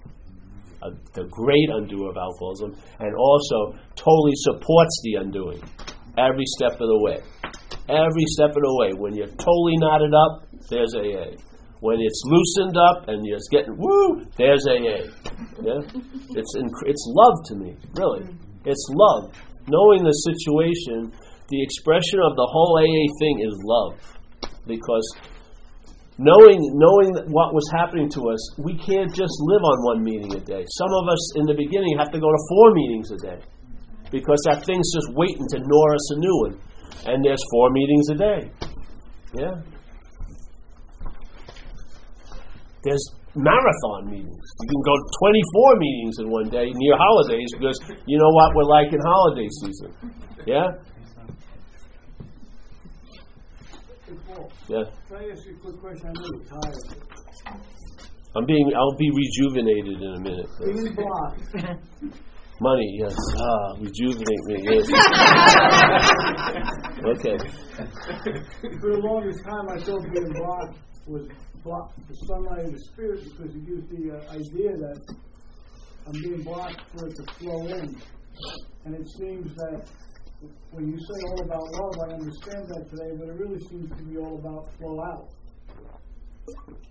[0.82, 5.62] Uh, the great undoer of alcoholism, and also totally supports the undoing
[6.18, 7.18] every step of the way.
[7.88, 8.92] Every step of the way.
[8.96, 11.36] When you're totally knotted up, there's AA.
[11.80, 15.08] When it's loosened up and it's getting woo, there's AA.
[15.64, 15.80] Yeah,
[16.36, 18.28] it's inc- it's love to me, really.
[18.64, 19.32] It's love.
[19.66, 21.12] Knowing the situation,
[21.48, 23.96] the expression of the whole AA thing is love,
[24.66, 25.06] because
[26.20, 30.40] knowing knowing what was happening to us, we can't just live on one meeting a
[30.44, 30.64] day.
[30.76, 33.40] Some of us in the beginning have to go to four meetings a day
[34.12, 36.56] because that thing's just waiting to gnaw us a new one.
[37.06, 38.40] and there's four meetings a day.
[39.32, 39.54] Yeah.
[42.84, 43.04] There's
[43.34, 44.44] marathon meetings.
[44.60, 44.94] You can go
[45.24, 49.48] 24 meetings in one day near holidays because you know what we're like in holiday
[49.64, 49.90] season.
[50.46, 50.68] Yeah?
[54.68, 54.84] Yeah.
[55.08, 56.06] Can I ask you a quick question?
[56.06, 56.84] I know you're tired.
[58.36, 60.46] I'm being I'll be rejuvenated in a minute.
[60.94, 61.54] Blocked,
[62.60, 63.16] Money, yes.
[63.38, 64.84] Ah, rejuvenate me, yes.
[67.06, 67.38] okay.
[68.80, 71.26] for the longest time, I thought being blocked was
[71.64, 75.00] blocked the sunlight of the spirit because you used the uh, idea that
[76.06, 77.96] I'm being blocked for it to flow in.
[78.84, 79.82] And it seems that
[80.70, 84.02] when you say all about love, I understand that today, but it really seems to
[84.04, 85.28] be all about flow out.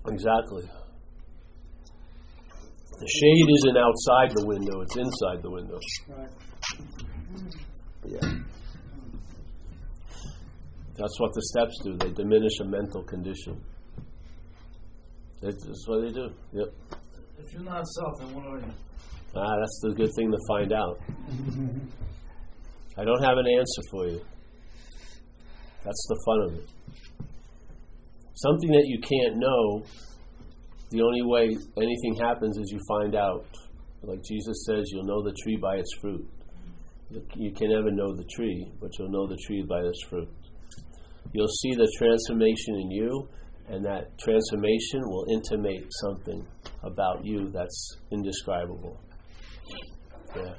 [0.07, 0.63] Exactly.
[2.99, 5.79] The shade isn't outside the window, it's inside the window.
[6.09, 6.29] Right.
[8.05, 8.39] Yeah.
[10.97, 11.95] That's what the steps do.
[11.97, 13.63] They diminish a mental condition.
[15.41, 16.29] That's, that's what they do.
[16.51, 16.67] Yep.
[17.39, 18.73] If you're not self, then what are you?
[19.35, 20.99] Ah, that's the good thing to find out.
[22.97, 24.21] I don't have an answer for you.
[25.83, 26.69] That's the fun of it.
[28.35, 29.83] Something that you can't know,
[30.91, 33.45] the only way anything happens is you find out.
[34.01, 36.25] Like Jesus says, you'll know the tree by its fruit.
[37.35, 40.29] You- can never know the tree, but you'll know the tree by its fruit.
[41.33, 43.27] You'll see the transformation in you,
[43.67, 46.47] and that transformation will intimate something
[46.83, 48.97] about you that's indescribable.
[50.35, 50.53] Yeah.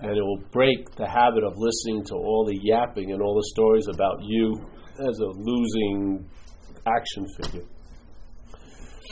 [0.00, 3.48] And it will break the habit of listening to all the yapping and all the
[3.54, 4.60] stories about you
[5.08, 6.28] as a losing
[6.86, 7.66] action figure.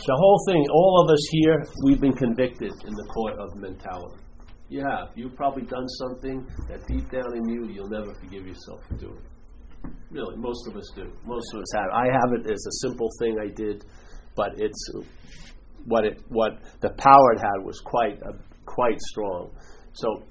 [0.07, 4.21] The whole thing, all of us here, we've been convicted in the court of mentality.
[4.73, 5.11] Have.
[5.15, 9.23] You've probably done something that deep down in you, you'll never forgive yourself for doing.
[10.11, 11.13] Really, most of us do.
[11.25, 11.91] Most of us have.
[11.95, 13.85] I have it as a simple thing I did,
[14.35, 14.91] but it's
[15.85, 18.33] what it what the power it had was quite uh,
[18.65, 19.51] quite strong.
[19.93, 20.25] So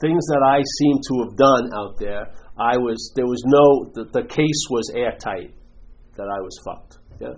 [0.00, 4.04] things that I seem to have done out there, I was there was no the,
[4.12, 5.54] the case was airtight
[6.16, 6.98] that I was fucked.
[7.20, 7.34] Yeah,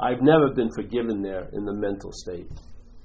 [0.00, 2.48] I've never been forgiven there in the mental state.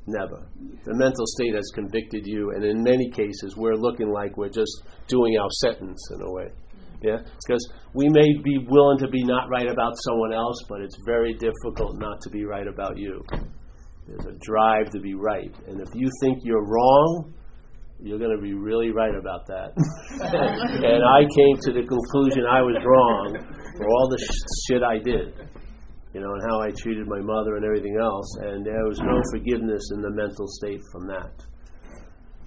[0.08, 0.48] Never.
[0.86, 4.84] The mental state has convicted you, and in many cases, we're looking like we're just
[5.08, 6.48] doing our sentence in a way.
[7.02, 10.98] Yeah, because we may be willing to be not right about someone else, but it's
[11.06, 13.22] very difficult not to be right about you.
[14.08, 17.34] There's a drive to be right, and if you think you're wrong,
[18.02, 19.74] you're going to be really right about that.
[19.76, 23.38] and I came to the conclusion I was wrong
[23.78, 25.34] for all the sh- shit I did,
[26.14, 29.22] you know, and how I treated my mother and everything else, and there was no
[29.32, 31.34] forgiveness in the mental state from that.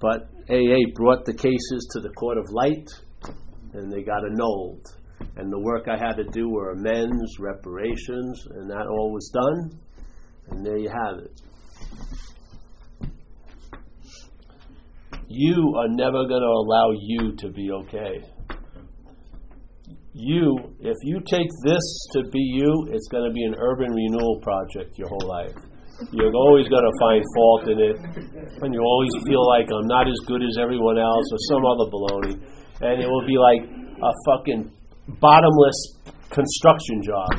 [0.00, 2.88] But AA brought the cases to the court of light,
[3.74, 4.86] and they got annulled.
[5.36, 9.78] And the work I had to do were amends, reparations, and that all was done.
[10.48, 11.40] And there you have it.
[15.30, 18.18] You are never going to allow you to be okay.
[20.12, 24.40] You, if you take this to be you, it's going to be an urban renewal
[24.42, 25.54] project your whole life.
[26.10, 27.96] You're always going to find fault in it,
[28.58, 31.86] and you always feel like I'm not as good as everyone else or some other
[31.94, 32.34] baloney.
[32.82, 34.66] And it will be like a fucking
[35.20, 35.94] bottomless
[36.30, 37.30] construction job.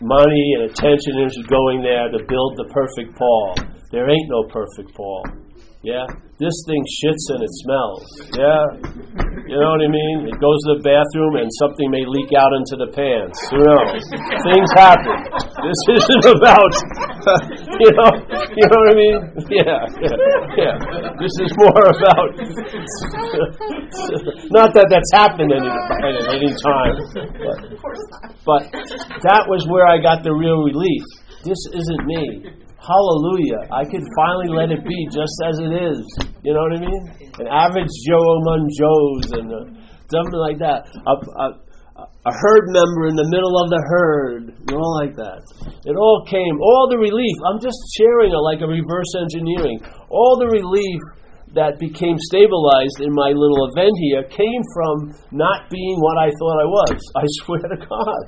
[0.00, 3.54] Money and attention is going there to build the perfect Paul.
[3.92, 5.22] There ain't no perfect Paul.
[5.82, 6.06] Yeah?
[6.42, 8.06] This thing shits and it smells.
[8.34, 8.62] Yeah?
[9.46, 10.26] You know what I mean?
[10.26, 13.38] It goes to the bathroom and something may leak out into the pants.
[13.54, 14.02] Who knows?
[14.42, 15.18] Things happen.
[15.62, 16.72] This isn't about,
[17.78, 18.10] you know,
[18.58, 19.18] you know what I mean?
[19.48, 20.18] Yeah, yeah,
[20.60, 20.76] yeah.
[21.18, 22.30] This is more about,
[24.52, 26.94] not that that's happened any, at any time,
[27.42, 27.58] but,
[28.44, 28.62] but
[29.24, 31.02] that was where I got the real relief.
[31.42, 32.67] This isn't me.
[32.78, 33.66] Hallelujah.
[33.74, 36.00] I could finally let it be just as it is.
[36.46, 37.02] You know what I mean?
[37.42, 39.62] An average Joe among Joes and uh,
[40.08, 40.86] something like that.
[40.86, 41.46] A, a,
[41.98, 44.54] a herd member in the middle of the herd.
[44.70, 45.42] You know, like that.
[45.84, 47.34] It all came, all the relief.
[47.50, 49.82] I'm just sharing it like a reverse engineering.
[50.08, 51.02] All the relief
[51.58, 56.58] that became stabilized in my little event here came from not being what I thought
[56.62, 56.98] I was.
[57.16, 58.26] I swear to God.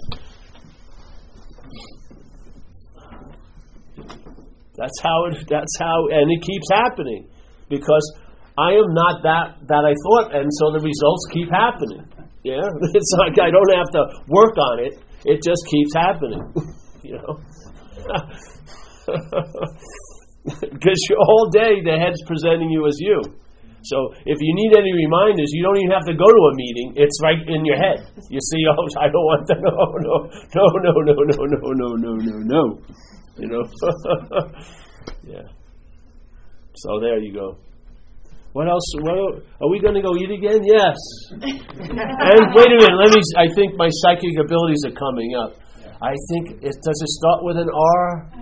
[4.81, 5.45] That's how it.
[5.45, 7.28] That's how, and it keeps happening
[7.68, 8.01] because
[8.57, 12.09] I am not that that I thought, and so the results keep happening.
[12.41, 12.64] Yeah,
[12.97, 14.03] it's like I don't have to
[14.33, 14.97] work on it;
[15.28, 16.41] it just keeps happening.
[17.05, 17.37] you know,
[20.49, 23.20] because all day the head's presenting you as you.
[23.85, 26.97] So if you need any reminders, you don't even have to go to a meeting.
[26.97, 28.09] It's right in your head.
[28.33, 29.57] You see, oh, I don't want to.
[29.61, 32.64] No, no, no, no, no, no, no, no, no, no, no.
[33.41, 33.64] You know.
[35.24, 35.43] yeah.
[36.76, 37.57] So there you go.
[38.53, 38.82] What else?
[39.01, 40.61] What, are we going to go eat again?
[40.64, 40.99] Yes.
[41.32, 42.99] and wait a minute.
[42.99, 43.22] Let me.
[43.38, 45.55] I think my psychic abilities are coming up.
[46.03, 48.32] I think it does it start with an R?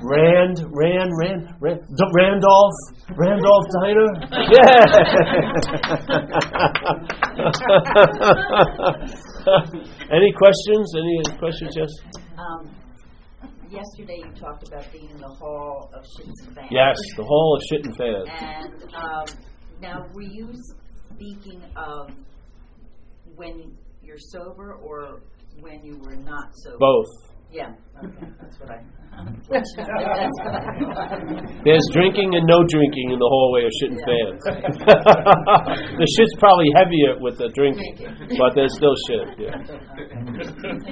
[0.00, 2.78] Rand, Rand, Rand, Rand, D- Randolph,
[3.18, 4.14] Randolph Diner.
[4.54, 4.78] Yeah.
[10.14, 10.94] Any questions?
[10.96, 11.74] Any questions?
[11.76, 11.90] Yes.
[12.38, 12.70] Um,
[13.70, 16.68] yesterday you talked about being in the hall of shits and fans.
[16.70, 18.28] Yes, the hall of shit and fans.
[18.40, 19.26] And um,
[19.80, 20.52] now, were you
[21.14, 22.10] speaking of
[23.34, 25.22] when you're sober or
[25.60, 26.78] when you were not sober?
[26.78, 27.33] Both.
[27.54, 27.70] Yeah.
[28.02, 28.82] Okay, that's what I.
[29.46, 30.26] that's what I
[31.62, 34.42] There's drinking and no drinking in the hallway of shit and fans.
[36.02, 37.94] the shit's probably heavier with the drinking,
[38.42, 39.38] but there's still shit.
[39.38, 39.54] Yeah.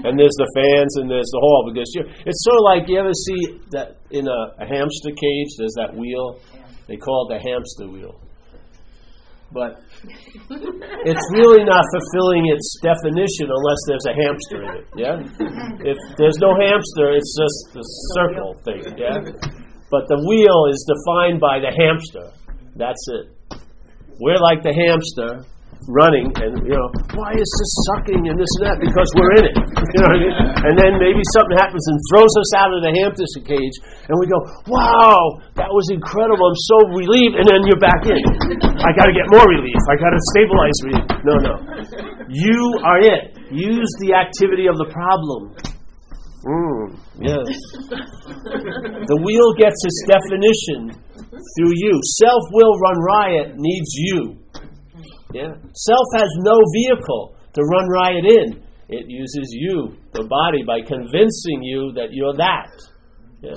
[0.06, 3.02] And there's the fans and there's the hall because you it's sort of like you
[3.02, 5.50] ever see that in a, a hamster cage.
[5.58, 6.38] There's that wheel.
[6.86, 8.22] They call it the hamster wheel.
[9.52, 9.84] But
[11.04, 14.86] it's really not fulfilling its definition unless there's a hamster in it.
[14.96, 15.16] Yeah.
[15.84, 17.84] If there's no hamster, it's just the
[18.16, 18.96] circle thing.
[18.96, 19.20] Yeah.
[19.92, 22.32] But the wheel is defined by the hamster.
[22.76, 23.60] That's it.
[24.18, 25.44] We're like the hamster
[25.90, 28.78] running and you know why is this sucking and this and that?
[28.78, 29.56] Because we're in it.
[29.56, 30.34] You know what I mean?
[30.70, 33.76] and then maybe something happens and throws us out of the hamster cage
[34.08, 34.38] and we go
[34.70, 36.42] wow that was incredible.
[36.48, 37.36] I'm so relieved.
[37.36, 38.16] And then you're back in.
[38.80, 39.76] I got to get more relief.
[39.88, 41.06] I got to stabilize relief.
[41.28, 41.54] No no.
[42.32, 43.36] You are it.
[43.52, 45.52] Use the activity of the problem.
[46.42, 47.46] Mm, yes.
[49.06, 50.90] The wheel gets its definition
[51.30, 51.94] through you.
[52.18, 54.41] Self will run riot needs you
[55.32, 55.54] yeah.
[55.74, 58.62] Self has no vehicle to run riot in.
[58.88, 62.68] It uses you, the body, by convincing you that you're that.
[63.40, 63.56] Yeah.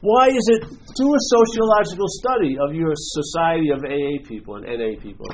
[0.00, 0.62] Why is it?
[0.66, 5.26] Do a sociological study of your society of AA people and NA people.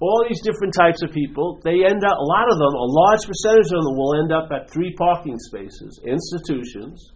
[0.00, 3.24] All these different types of people, they end up, a lot of them, a large
[3.24, 7.12] percentage of them will end up at three parking spaces institutions,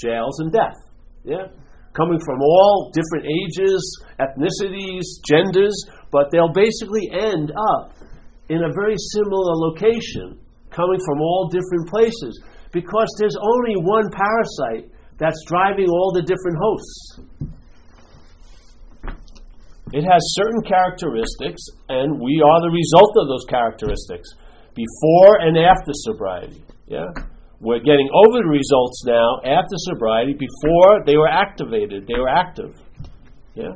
[0.00, 0.76] jails, and death.
[1.24, 1.52] Yeah?
[1.94, 3.80] Coming from all different ages,
[4.18, 5.74] ethnicities, genders,
[6.10, 7.94] but they'll basically end up
[8.48, 10.38] in a very similar location,
[10.70, 12.42] coming from all different places,
[12.72, 17.20] because there's only one parasite that's driving all the different hosts.
[19.92, 24.28] It has certain characteristics, and we are the result of those characteristics
[24.74, 26.64] before and after sobriety.
[26.88, 27.06] Yeah?
[27.60, 30.34] We're getting over the results now after sobriety.
[30.34, 32.74] Before they were activated, they were active.
[33.54, 33.72] Yeah?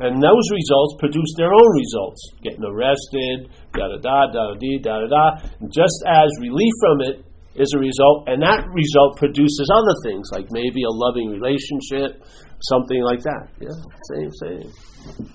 [0.00, 2.20] And those results produce their own results.
[2.42, 5.24] Getting arrested, da da da, da da da da da.
[5.70, 10.46] Just as relief from it is a result, and that result produces other things, like
[10.50, 12.24] maybe a loving relationship,
[12.62, 13.48] something like that.
[13.60, 13.76] Yeah,
[14.10, 15.28] same, same.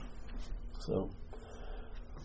[0.80, 1.10] So.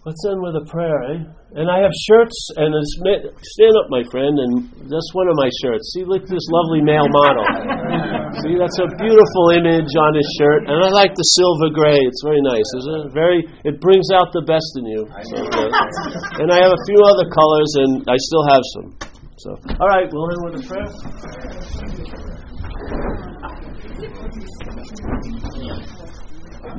[0.03, 1.23] Let's end with a prayer, eh?
[1.55, 5.47] And I have shirts, and it's, stand up, my friend, and that's one of my
[5.63, 5.95] shirts.
[5.95, 7.47] See, look at this lovely male model.
[8.43, 12.03] See, that's a beautiful image on his shirt, and I like the silver gray.
[12.03, 13.15] It's very nice, isn't it?
[13.15, 15.07] Very, it brings out the best in you.
[15.07, 15.71] So, uh,
[16.43, 18.99] and I have a few other colors, and I still have some.
[19.39, 20.91] So, all right, we'll end with a prayer.
[26.63, 26.71] But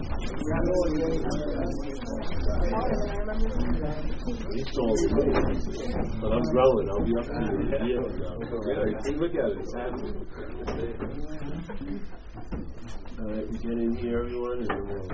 [6.32, 6.90] I'm growing.
[6.90, 7.84] I'll be up to the.
[9.18, 9.58] Look at it.
[9.60, 10.16] It's happening.
[13.20, 15.08] All right, we get in here, everyone, and we'll.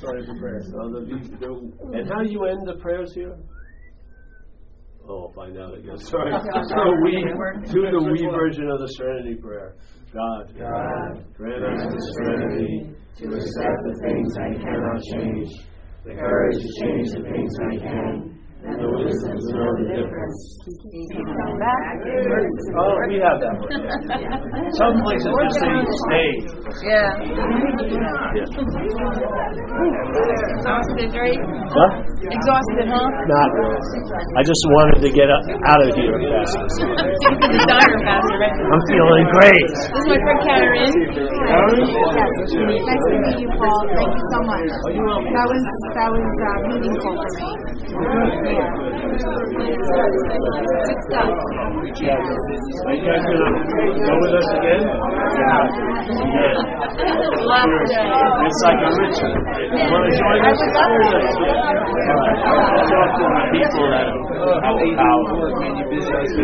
[0.00, 0.66] Sorry for prayers.
[1.92, 3.36] And how do you end the prayers here?
[5.08, 6.08] Oh, I'll find out, I guess.
[6.08, 6.32] Sorry.
[6.32, 7.12] So we
[7.72, 9.76] do the we version of the Serenity Prayer.
[10.12, 15.50] God, God grant us the serenity to accept the things I cannot change,
[16.04, 18.33] the courage to change the things I can,
[18.64, 20.38] and the wisdom to know the difference.
[22.74, 23.68] Oh, we have that one.
[24.80, 25.74] Some places just say
[26.08, 26.30] stay.
[26.88, 27.12] Yeah.
[28.32, 28.48] Yeah.
[30.64, 31.36] Sounds right?
[31.36, 31.90] Huh?
[32.24, 33.04] Exhausted, huh?
[33.04, 33.50] Not.
[34.38, 36.56] I just wanted to get out out of here fast.
[37.20, 38.38] Take to the diner faster.
[38.48, 39.68] I'm feeling great.
[39.68, 40.88] This is my friend Karen.
[41.04, 42.32] Yes,
[42.80, 43.82] nice to meet you, Paul.
[43.92, 44.72] Thank you so much.
[44.72, 45.62] That was
[45.94, 48.53] that was uh, meaningful for me.
[48.54, 48.70] Yeah.
[52.14, 54.82] Are you guys go with us again?
[58.44, 59.34] It's like a ritual.
[59.74, 60.58] You want to join us?
[62.94, 64.06] Talk to the people that
[64.62, 66.34] have the power.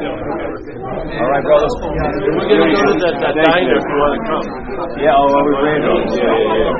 [0.00, 1.74] All right, brothers.
[1.82, 4.46] We're gonna go to the, the diner if you want to come.
[5.02, 5.84] Yeah, oh, we're ready.
[5.84, 6.79] Yeah, yeah, yeah.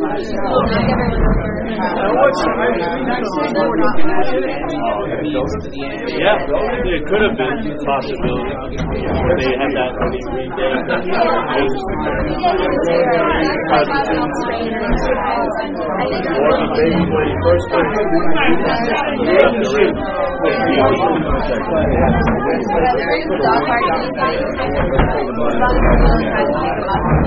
[0.00, 0.08] Yeah,
[6.40, 8.56] it could have been possibility.
[9.36, 9.92] They had that
[10.80, 11.04] that.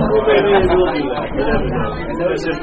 [0.04, 1.30] Or maybe they will do that.
[1.34, 2.62] You.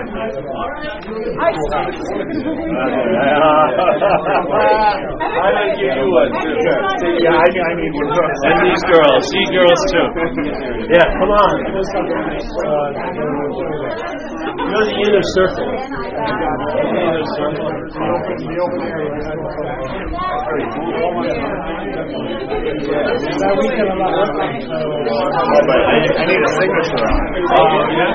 [0.00, 0.08] I
[5.76, 6.48] give you too.
[7.20, 8.32] Yeah, I, I need one.
[8.48, 10.08] And these girls, see girls too.
[10.88, 11.52] Yeah, come on.
[14.70, 15.68] You're the inner circle.
[24.70, 27.02] Oh, but I, I need a signature.
[27.50, 28.14] Oh, yeah?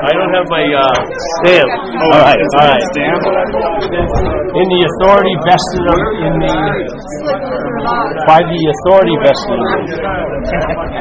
[0.00, 0.96] I don't have my uh,
[1.40, 1.70] stamp.
[1.70, 2.80] Oh, all right, all.
[2.92, 3.22] Stamp?
[4.50, 6.54] In the authority vested of, in the
[8.26, 9.78] by the authority vested by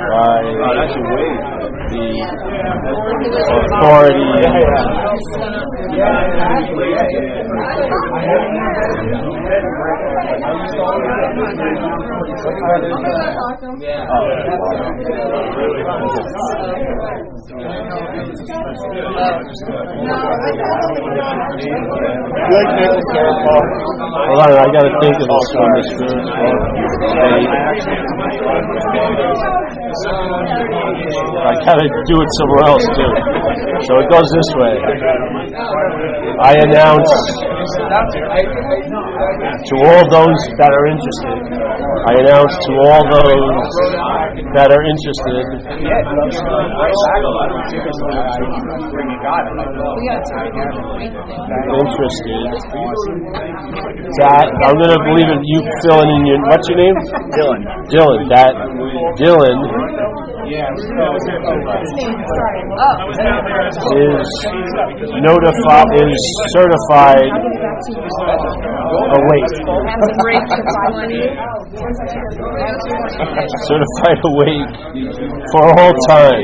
[0.09, 1.39] Oh, that's a wave.
[1.89, 2.05] the
[3.59, 4.27] authority.
[13.79, 13.95] You
[20.01, 20.08] oh.
[24.39, 25.69] Like I gotta think of this one.
[31.39, 33.11] I gotta do it somewhere else too.
[33.85, 34.73] So it goes this way.
[36.41, 37.11] I announce
[39.67, 41.58] to all those that are interested.
[41.79, 43.55] I announce to all those
[44.51, 45.43] that are interested
[51.79, 52.43] interested
[54.19, 56.97] that I'm gonna believe in You filling in your what's your name?
[57.31, 57.63] Dylan.
[57.87, 58.27] Dylan.
[58.27, 58.51] That
[59.15, 59.55] Dylan
[63.95, 64.25] is
[65.21, 66.23] notified is
[66.57, 67.29] certified
[69.19, 69.53] awake.
[71.69, 71.85] Certified
[74.25, 74.73] awake
[75.53, 76.41] for all time.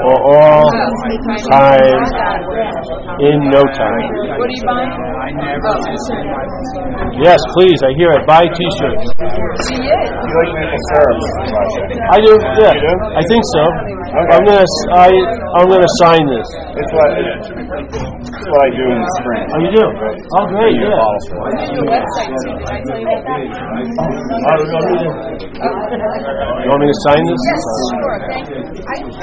[0.00, 0.64] For all
[1.52, 2.00] time
[3.20, 4.08] in no time.
[7.20, 7.76] Yes, please.
[7.84, 8.26] I hear it.
[8.26, 9.12] Buy T-shirts.
[10.34, 10.42] She is.
[10.42, 11.18] You like maple syrup?
[12.10, 12.32] I do.
[12.58, 12.74] Yeah,
[13.14, 13.62] I think so.
[14.14, 14.66] I'm gonna.
[14.66, 15.08] s- I
[15.58, 16.48] I'm gonna sign this.
[16.74, 19.44] It's what, it's what I do in the spring.
[19.54, 19.84] Oh, you do?
[19.86, 20.74] Oh, great.
[20.74, 20.90] Yeah.
[20.90, 22.50] Your website too.
[22.50, 23.38] Did I tell you about that?
[23.38, 25.14] You want me to-
[25.54, 27.38] you want me to sign this?
[27.44, 27.62] Yes,
[27.94, 28.62] Sure, thank you.
[28.64, 29.22] I think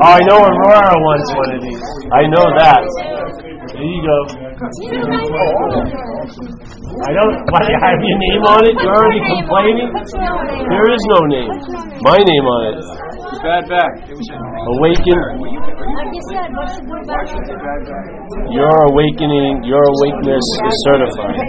[0.00, 1.84] Oh, I know Aurora wants one of these.
[2.12, 2.80] I know that.
[3.80, 4.18] There you go.
[7.00, 7.32] I don't.
[7.48, 8.76] Why do you have your name on it?
[8.76, 9.88] You're already complaining.
[10.68, 11.48] There is no name.
[12.04, 12.84] My name on it.
[13.40, 14.04] bad back.
[14.04, 14.28] It was
[14.76, 15.16] Awaken.
[18.52, 21.40] Your awakening, your awakeness is certified.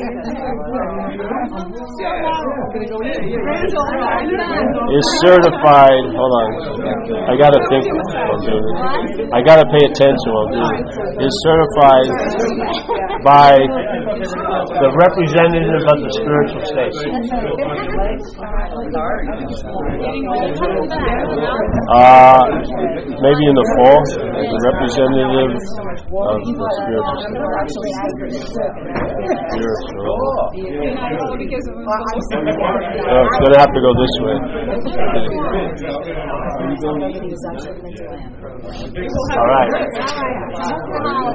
[4.92, 6.04] Is certified.
[6.16, 6.50] Hold on.
[7.28, 9.28] I gotta think while I'm doing this.
[9.34, 11.28] I gotta pay attention while I'm doing it.
[11.28, 12.08] Is certified
[13.28, 16.96] by the representative of the spiritual state.
[21.92, 22.40] Uh,
[23.20, 27.92] maybe in the fall, as a representative of the spiritual state.
[29.52, 31.01] Spiritual.
[31.02, 31.10] Oh,
[33.26, 34.36] it's gonna have to go this way.
[38.11, 39.69] All right.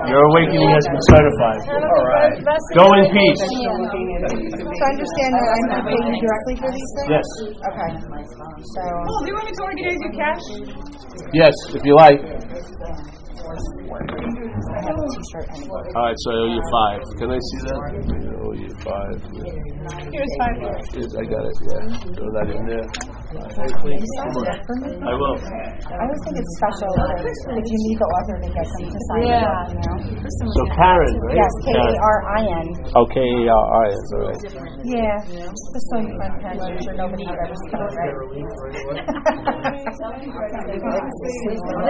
[0.06, 1.60] Your awakening has been certified.
[1.66, 2.38] All right.
[2.78, 3.42] Go in peace.
[3.42, 7.10] So I understand that I'm not paying you directly for these things?
[7.10, 7.26] Yes.
[7.42, 7.90] Okay.
[7.96, 10.44] So, Oh, do you want me to organize your cash?
[11.32, 12.20] Yes, if you like.
[13.46, 15.86] I have a t-shirt anyway.
[15.94, 17.00] All right, so I owe you five.
[17.18, 17.78] Can I see that?
[17.78, 17.94] I
[18.42, 19.22] owe you five.
[20.10, 20.58] Here's five.
[20.58, 21.54] I got it.
[21.62, 22.86] Yeah, throw that in there.
[23.26, 24.94] Can you sign that for me?
[25.02, 25.34] I will.
[25.34, 29.00] I always think it's special that if you meet the author to get them to
[29.10, 29.42] sign it,
[29.74, 29.98] you know?
[30.30, 31.42] So Karen, right?
[31.42, 32.66] Yes, K-A-R-I-N.
[32.94, 34.06] Oh, K A R I S.
[34.14, 34.38] All right.
[34.86, 38.14] Yeah, just so you can kind of make sure nobody would ever spell it right.
[40.70, 40.78] They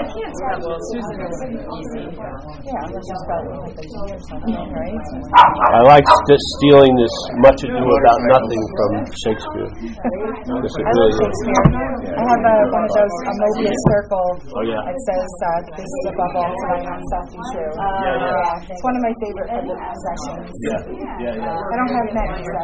[0.08, 0.64] can't tell.
[0.88, 2.16] Susan is easy.
[2.16, 5.04] Yeah, unless you spell it with or something, right?
[5.36, 7.12] I like st- stealing this
[7.44, 8.90] much ado about nothing from
[9.20, 9.68] Shakespeare.
[9.76, 11.12] Because it I love really.
[11.12, 11.25] Shakespeare.
[11.26, 14.28] I have a, one of those, a Mobius circle.
[14.46, 14.78] Oh, yeah.
[14.86, 17.72] It says, uh, this is above all to thine own self be true.
[17.76, 20.46] Yeah, It's one of my favorite of possessions.
[20.62, 20.80] Yeah,
[21.18, 21.50] yeah, yeah.
[21.50, 22.62] I don't have many, so.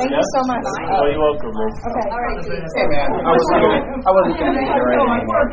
[0.00, 0.64] Thank you so much.
[0.64, 1.70] Oh, you're welcome, man.
[1.92, 2.06] Okay.
[2.72, 5.44] Hey man, I wasn't gonna, I wasn't gonna be here anymore.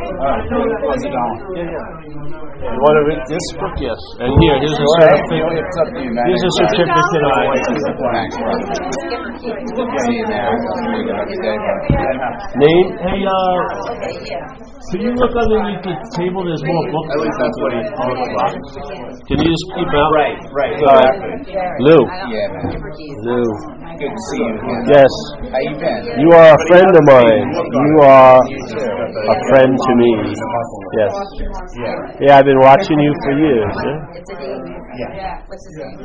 [0.87, 1.35] How's it going?
[2.59, 3.75] You want to read this book?
[3.79, 3.99] Yes.
[4.19, 5.63] And here, here's a certificate.
[5.63, 6.27] It's up to you, man.
[6.27, 7.83] Here's a certificate of awakening.
[7.99, 8.67] Thanks, brother.
[9.39, 11.88] Yeah, you man.
[11.89, 12.87] You got to stay, but- Name?
[13.01, 13.59] Hey, uh,
[14.89, 16.45] can you look underneath the table?
[16.45, 17.09] There's more books.
[17.13, 18.25] At least that's what he told me.
[19.25, 20.11] Can you just keep out?
[20.13, 21.49] Right, right, exactly.
[21.85, 22.01] Lou.
[22.29, 22.49] Yeah.
[23.25, 23.45] Lou.
[23.99, 24.95] Good to see you again.
[24.95, 25.11] Yes.
[25.51, 26.23] How you been?
[26.23, 27.51] You are a friend of mine.
[27.51, 30.11] You are a friend to me.
[30.95, 31.11] Yes.
[31.75, 31.99] Yeah.
[32.23, 33.75] Yeah, I've been watching you for years.
[33.75, 33.99] Yeah?
[34.15, 34.63] It's a name.
[35.03, 35.43] Yeah.
[35.51, 35.99] What's his name?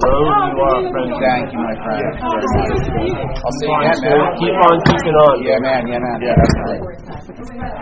[0.00, 1.12] Rose, you are a friend.
[1.20, 2.16] Thank you, my friend.
[2.16, 4.32] I'll see you again, man.
[4.40, 5.34] keep on keeping on.
[5.44, 5.92] Yeah, man.
[5.92, 6.24] Yeah, man.
[6.24, 6.40] Yeah.
[6.40, 7.04] Definitely.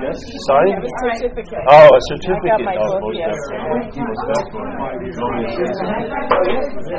[0.02, 0.18] Yes.
[0.50, 0.70] Sorry?
[1.14, 1.62] Certificate.
[1.70, 2.66] Oh, a certificate.
[2.66, 3.86] my Oh, book most yesterday.
[3.94, 5.04] definitely.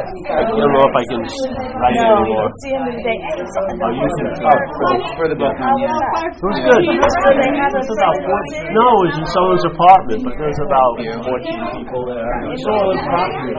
[0.05, 2.45] I don't know if I can write No, anymore.
[2.45, 3.17] it's the end of the day.
[3.25, 4.25] And it's on the Oh, you can.
[4.45, 5.55] Oh, for the, for the book.
[5.55, 5.89] Yeah.
[6.25, 6.81] It was good.
[6.85, 11.81] So they It's about 40, no, it was in someone's apartment, but there's about 14
[11.81, 12.29] people there.
[12.53, 13.53] It's all in property.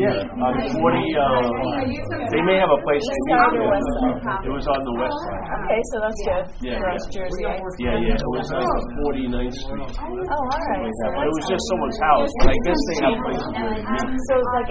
[0.00, 1.50] Yeah, on 40, uh,
[2.30, 3.70] they may have a place they meet side or there.
[3.74, 3.90] west
[4.22, 4.42] side?
[4.46, 5.42] It was on the west side.
[5.66, 6.96] Okay, so that's good Yeah, for yeah.
[6.96, 7.42] us Jersey.
[7.82, 9.90] Yeah, yeah, it was on like 49th Street.
[9.90, 10.82] Oh, all right.
[10.86, 11.14] Like.
[11.16, 14.18] But it was just someone's house, but I guess they have places where they meet.
[14.30, 14.70] So it's like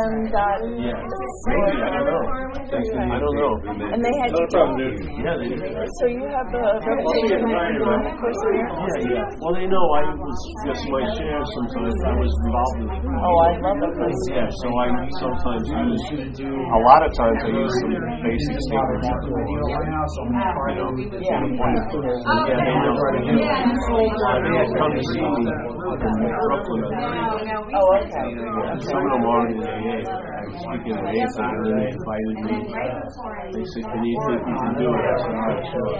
[0.00, 0.60] Dot.
[0.80, 2.24] Yeah, maybe, I don't know.
[2.70, 3.52] I don't know.
[3.68, 4.96] And they had you.
[5.20, 5.76] Yeah, they did.
[6.00, 8.64] So you have the revolution of course here.
[8.64, 9.28] Yeah, yeah.
[9.44, 11.92] Well, they know I was just my share sometimes.
[12.00, 12.88] I was involved in.
[13.12, 14.20] Oh, I love that place.
[14.32, 14.88] Yeah, so I
[15.20, 17.92] sometimes use, a lot of times I use some
[18.24, 19.04] basic statements.
[19.04, 19.76] You know,
[21.20, 21.44] Yeah.
[21.44, 21.76] the of,
[22.40, 22.96] yeah, they know.
[22.96, 26.88] Uh, They had come to see me in Brooklyn.
[27.76, 28.32] Oh, okay.
[28.80, 29.44] Some of them are
[29.90, 30.14] in AA.
[30.14, 32.54] I was speaking in AA, and then they invited me.
[33.50, 35.00] They said, can you think you can do it?
[35.00, 35.90] I said, "Yeah, sure.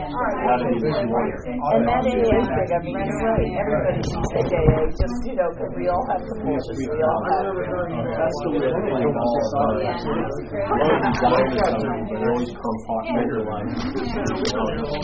[0.47, 1.35] Gotta be this morning.
[1.51, 2.71] And that AA is big.
[2.71, 3.35] I mean, you're.
[3.51, 6.77] Everybody should take AA, just, you know, because we all have the forces.
[6.81, 7.51] We all have.
[7.51, 9.91] That's the weird thing about all of it.
[9.91, 13.71] A lot of designers out there, they always compartmentalize.
[13.81, 15.01] You know, it's not-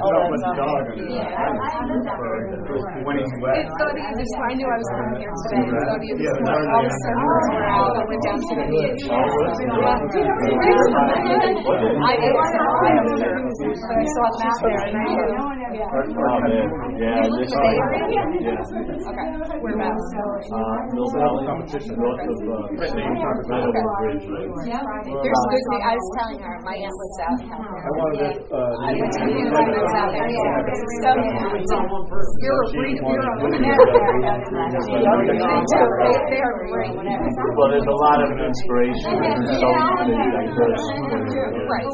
[0.00, 1.10] Oh, that's not.
[4.40, 5.60] I knew I was coming here today.
[5.60, 6.14] I thought you
[7.80, 7.96] out.
[7.96, 8.60] I went to
[14.10, 15.00] saw there I.
[17.00, 17.52] Yeah, You this?
[18.40, 18.60] Yeah.
[19.10, 19.26] Okay,
[19.70, 20.10] Valley?
[25.20, 27.40] There's good, I was telling her, my aunt lives out
[28.80, 30.50] I went to I was out there.
[37.56, 39.70] Well, there's a lot of inspiration, there's so
[40.02, 41.70] many diverse points of view.
[41.70, 41.86] Right.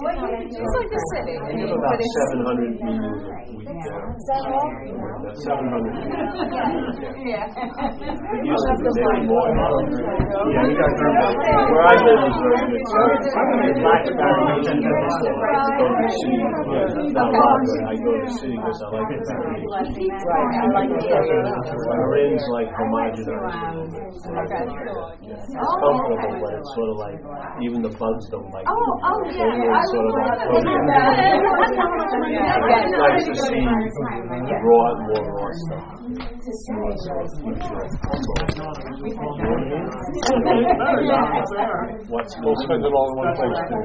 [0.46, 4.00] It's like the city, I have about seven hundred meetings a week there.
[5.44, 6.96] Seven hundred meetings.
[7.28, 7.44] yeah.
[7.46, 9.48] It used to be maybe more.
[9.52, 11.44] Yeah, you guys remember.
[11.44, 12.80] Where I live is very good.
[13.66, 14.64] In Blackstone, I
[15.76, 16.40] go to city,
[17.12, 20.08] not a lot, but I go to the city because I like the variation.
[20.26, 21.44] Right, I like the area.
[21.86, 24.05] Marin's like homogenized.
[24.06, 25.10] Okay, cool.
[25.18, 27.18] It's comfortable, but it's sort of like,
[27.58, 28.70] even the bugs don't like it.
[28.70, 31.26] Oh, oh, yeah, It's I sort of would like, love oh, that.
[32.30, 32.54] yeah.
[32.76, 35.96] It's nice to see raw, more raw stuff.
[42.06, 43.82] What's We'll spend it all in one place too.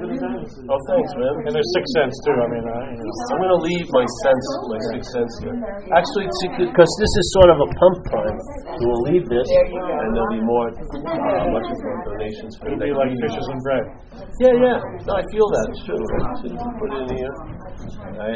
[0.69, 1.34] Oh, thanks, man.
[1.49, 3.10] And there's six cents too, I mean, uh, you know.
[3.34, 5.57] I'm gonna leave my sense, my sixth sense here.
[5.89, 6.30] Actually,
[6.61, 8.38] because this is sort of a pump prime,
[8.77, 9.49] we will leave this,
[10.12, 13.24] and there'll be more, uh, much more donations for It'll be next like meeting.
[13.32, 13.86] fishes and bread.
[14.44, 14.78] Yeah, yeah,
[15.08, 16.04] no, I feel that, it's true.
[16.04, 17.32] So Put it in here.
[18.12, 18.36] Right.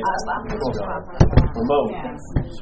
[0.55, 1.91] Remote.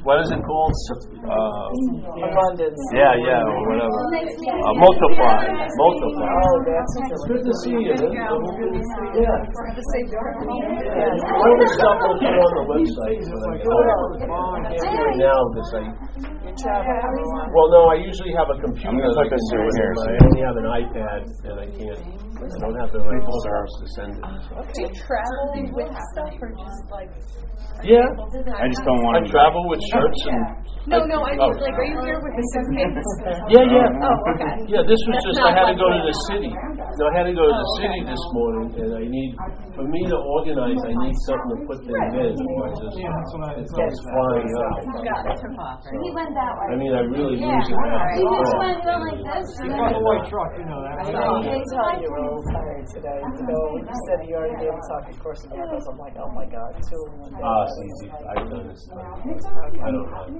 [0.02, 0.74] What is it called?
[0.90, 2.82] Sup- Uh, Abundance.
[2.94, 4.00] yeah, yeah, or whatever.
[4.10, 5.46] Uh, multiply,
[5.78, 6.30] multiply.
[6.30, 8.12] Oh, that's good good to see you, man.
[9.14, 9.38] Yeah.
[9.74, 15.16] The same All the stuff will put on the website, but I can't do it
[15.22, 15.82] now because I,
[16.54, 19.94] well, no, I usually have a computer that I put can this it here, in,
[19.94, 23.22] but so- I only have an iPad and I can't, I don't have the right
[23.22, 24.22] source to send it.
[24.74, 27.10] Do you travel with stuff or just like?
[27.82, 29.30] Yeah, I just don't I want to.
[29.34, 30.40] travel with shirts and,
[30.88, 31.48] No, no, I Oh.
[31.52, 32.54] mean, like, are you here with the oh.
[32.54, 33.10] suitcase?
[33.54, 33.88] yeah, yeah.
[34.04, 34.54] Oh, okay.
[34.72, 36.50] Yeah, this was That's just, not I had to like go to the city.
[36.54, 39.30] No, I had to go to the city this morning and I need,
[39.74, 42.32] for me to organize, I need something to put things in.
[42.36, 44.78] I just, it goes flying out.
[45.04, 45.98] Got it, took off, right?
[46.04, 46.66] He went that way.
[46.72, 48.60] I mean, I really lose it after He just all.
[48.64, 49.48] went going like this.
[49.60, 50.94] and You got a then- white truck, you know that.
[51.04, 53.20] I know, you can tell you were tired today.
[53.20, 55.98] You know, when you said you already gave a talk at Course in Miracles, I'm
[55.98, 57.42] like, oh my God, two in one day.
[57.42, 58.08] Ah, it's easy.
[58.14, 58.82] I've done this.
[58.88, 60.30] I don't have.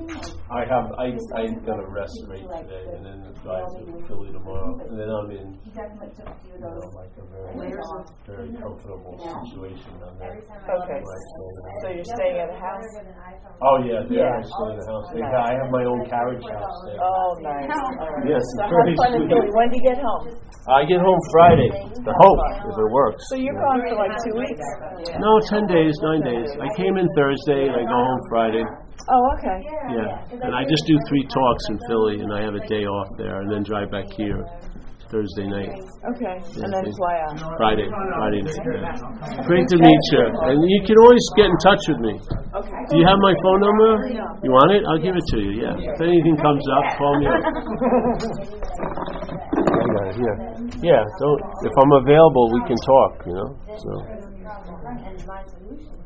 [0.51, 0.87] I have.
[0.99, 1.07] I
[1.37, 5.29] I got a rest rate today, and then drive to Philly tomorrow, and then I'm
[5.31, 5.49] in.
[5.53, 7.77] You know, like a very,
[8.25, 10.41] very comfortable situation down there.
[10.41, 11.01] Okay,
[11.85, 12.89] so you're staying at a house?
[13.61, 14.41] Oh yeah, there Yeah.
[14.41, 15.07] I stay in the house.
[15.13, 16.97] They got- I have my own carriage house there.
[17.05, 17.69] Oh, nice.
[17.69, 18.29] All right.
[18.33, 19.31] Yes, So very have fun in sweet.
[19.37, 19.51] Philly.
[19.53, 20.25] When do you get home?
[20.65, 21.69] I get home Friday.
[22.01, 23.23] The hope if it works.
[23.29, 24.65] So you're gone for like two weeks?
[25.21, 26.49] No, ten days, nine days.
[26.57, 28.65] I came in Thursday, and I go home Friday.
[29.11, 29.59] Oh, okay.
[29.93, 33.09] Yeah, and I just do three talks in Philly, and I have a day off
[33.19, 34.41] there, and then drive back here
[35.13, 35.69] Thursday night,
[36.17, 37.37] Okay, and then fly out.
[37.61, 38.57] Friday, Friday night.
[38.65, 39.45] Yeah.
[39.47, 42.15] Great to meet you, and you can always get in touch with me.
[42.57, 42.81] Okay.
[42.89, 43.91] Do you have my phone number?
[44.43, 44.83] You want it?
[44.89, 45.53] I'll give it to you.
[45.69, 45.77] Yeah.
[45.77, 47.43] If anything comes up, call me up.
[49.55, 50.17] I got.
[50.83, 51.05] Yeah.
[51.21, 51.41] Don't.
[51.69, 53.13] If I'm available, we can talk.
[53.29, 53.49] You know.
[53.77, 53.93] So.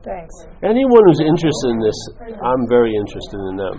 [0.09, 0.35] Thanks.
[0.65, 1.99] Anyone who's interested in this,
[2.41, 3.77] I'm very interested in them.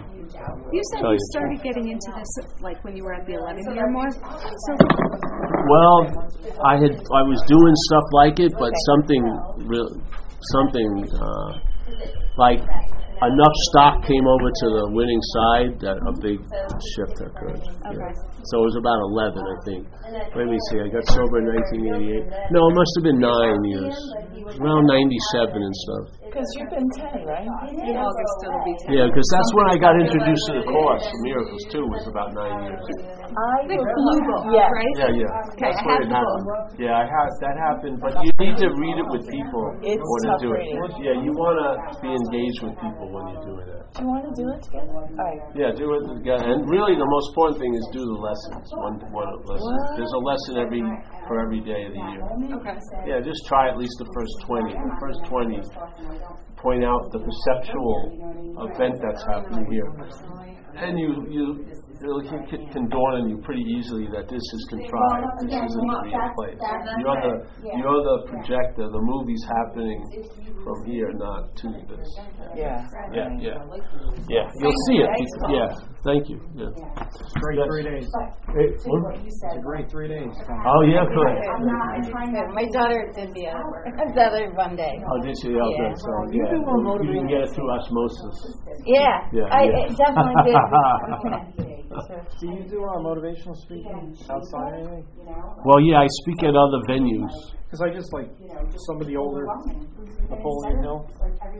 [0.70, 2.32] You said Tell you you started getting into this,
[2.62, 4.14] like, when you were at the 11 year mark?
[4.14, 4.72] So,
[5.74, 5.98] Well,
[6.64, 9.24] I had I was doing stuff like it, but something
[9.66, 9.90] real,
[10.54, 11.50] something uh,
[12.38, 16.40] like enough stock came over to the winning side that a big
[16.96, 17.60] shift occurred.
[17.90, 18.14] Yeah.
[18.48, 19.82] So it was about 11, I think.
[20.38, 20.80] Let me see.
[20.80, 22.56] I got sober in 1988.
[22.56, 23.98] No, it must have been nine years,
[24.56, 26.19] around 97 and stuff.
[26.30, 27.42] Because you've been 10, right?
[27.42, 28.94] in August it'll be 10.
[28.94, 31.06] Yeah, because that's when I got introduced to the course.
[31.26, 32.86] Miracles too was about nine years.
[33.34, 34.70] I The blue book, Yes.
[34.70, 34.96] right?
[35.02, 35.50] Yeah, yeah.
[35.58, 36.46] Okay, That's I when it the happened.
[36.78, 40.22] Yeah, I have that happened, but you need to read it with people It's when
[40.30, 40.78] tough you do reading.
[40.86, 40.92] it.
[41.02, 41.70] Yeah, you want to
[42.02, 43.90] be engaged with people when you're doing that.
[43.90, 44.94] Do you want to do it together?
[45.02, 45.42] All right.
[45.58, 46.46] Yeah, do it together.
[46.46, 48.70] And really, the most important thing is do the lessons.
[48.78, 49.66] One, one lesson.
[49.66, 49.98] What?
[49.98, 50.82] There's a lesson every
[51.26, 52.22] for every day of the year.
[52.62, 52.78] Okay.
[53.10, 54.74] Yeah, just try at least the first twenty.
[54.78, 55.58] The first twenty
[56.58, 59.90] point out the perceptual event that's happening here,
[60.76, 61.66] and you you
[62.04, 65.28] it'll, can, can dawn on you pretty easily that this is contrived.
[65.44, 66.60] This isn't the real place.
[67.00, 68.88] You're the you're the projector.
[68.88, 70.00] The movie's happening
[70.64, 72.08] from here, not to this.
[72.56, 72.84] Yeah.
[73.12, 73.58] Yeah, yeah,
[74.28, 74.46] yeah.
[74.60, 75.10] You'll see it.
[75.50, 75.70] Yeah.
[76.06, 76.40] Thank you.
[76.56, 76.72] Yeah.
[77.44, 77.68] Great Yes.
[77.68, 78.08] three days.
[78.56, 79.18] Hey, what?
[79.20, 80.32] It's a great three days.
[80.66, 81.36] Oh yeah, good.
[82.56, 84.96] My daughter did the other, the other Monday.
[85.04, 85.60] Oh, did oh, you?
[85.60, 85.94] Okay, Yeah.
[85.96, 86.54] so yeah,
[87.04, 88.38] you can get it through osmosis.
[88.86, 90.40] Yeah, Yeah, I it definitely
[91.60, 91.76] did.
[91.90, 95.06] Do you do uh, motivational speaking outside anything?
[95.66, 97.34] Well, yeah, I speak at other venues.
[97.70, 98.26] Because I just like
[98.90, 99.46] some of the older
[100.26, 101.06] Napoleon Hill,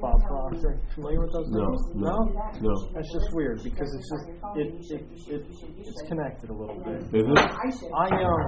[0.02, 0.82] Bob Proctor.
[0.98, 1.86] Familiar with those No, names?
[2.02, 2.16] no,
[2.66, 2.74] no.
[2.98, 4.26] That's just weird because it's just
[4.58, 5.42] it it, it
[5.86, 6.98] it's connected a little bit.
[7.14, 7.38] Is it?
[7.38, 8.42] I um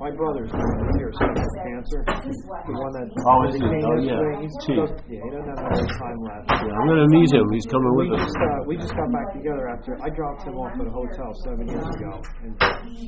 [0.00, 0.48] my brother's
[0.96, 2.00] here suffering from cancer.
[2.08, 3.68] The one that Oh, is he?
[3.68, 4.16] Oh, yeah.
[4.16, 4.36] yesterday.
[4.48, 4.88] He's Chief.
[5.12, 6.44] yeah, he doesn't have much time left.
[6.56, 7.44] Yeah, I'm gonna meet him.
[7.52, 8.32] He's coming We with us.
[8.32, 11.36] just uh, we just got back together after I dropped him off at a hotel
[11.44, 12.16] seven years ago
[12.48, 12.56] and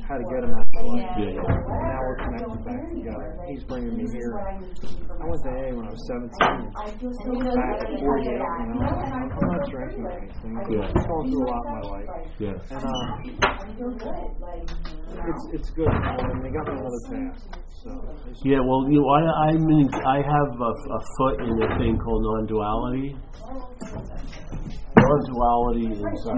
[0.05, 1.17] had to get him out of life.
[1.17, 1.49] Yeah, yeah.
[1.49, 3.29] And now we're connected back together.
[3.49, 4.35] He's bringing me here.
[4.35, 6.75] I went to AA when I was 17.
[7.55, 8.43] Back at 48, you know.
[8.43, 10.59] I'm I'm not drinking or anything.
[10.75, 10.91] Yeah.
[10.91, 12.11] I've gone through a lot in my life.
[12.35, 12.59] Yeah.
[12.67, 13.07] And um,
[15.23, 15.87] it's it's good.
[15.87, 17.61] You know, and they got me another pass.
[17.83, 17.89] So
[18.43, 21.97] Yeah, well, you know, I, I mean, I have a, a foot in a thing
[21.97, 23.15] called non-duality.
[25.01, 26.35] Non-duality is, uh,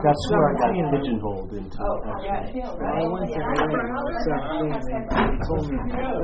[0.00, 1.76] that's where I got pigeonholed into.
[1.76, 2.64] actually.
[2.64, 5.76] When I went to AA when I was 17, they, they told me,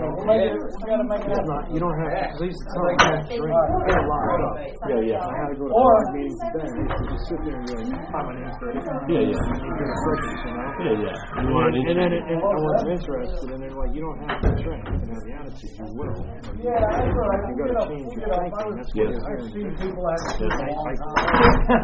[0.04, 4.04] it's not, you don't have, because I used to tell them, don't drink, I got
[4.04, 4.54] locked up.
[4.84, 5.24] Yeah, yeah.
[5.24, 6.68] I had to go to board meetings today.
[6.68, 8.76] I just sit there and be like, hi, my name's Greg.
[9.08, 9.38] Yeah, yeah.
[9.38, 10.68] You're a crickets, you know?
[10.84, 11.40] Yeah, yeah.
[11.40, 14.20] You want an And then it, and I wasn't interested, and they're like, you don't
[14.28, 16.18] have to drink, you can have the attitude, you will.
[16.58, 20.40] Yeah, You gotta change your thinking, that's what I've seen people act.
[20.40, 20.52] Yes.
[20.54, 21.74] I, I,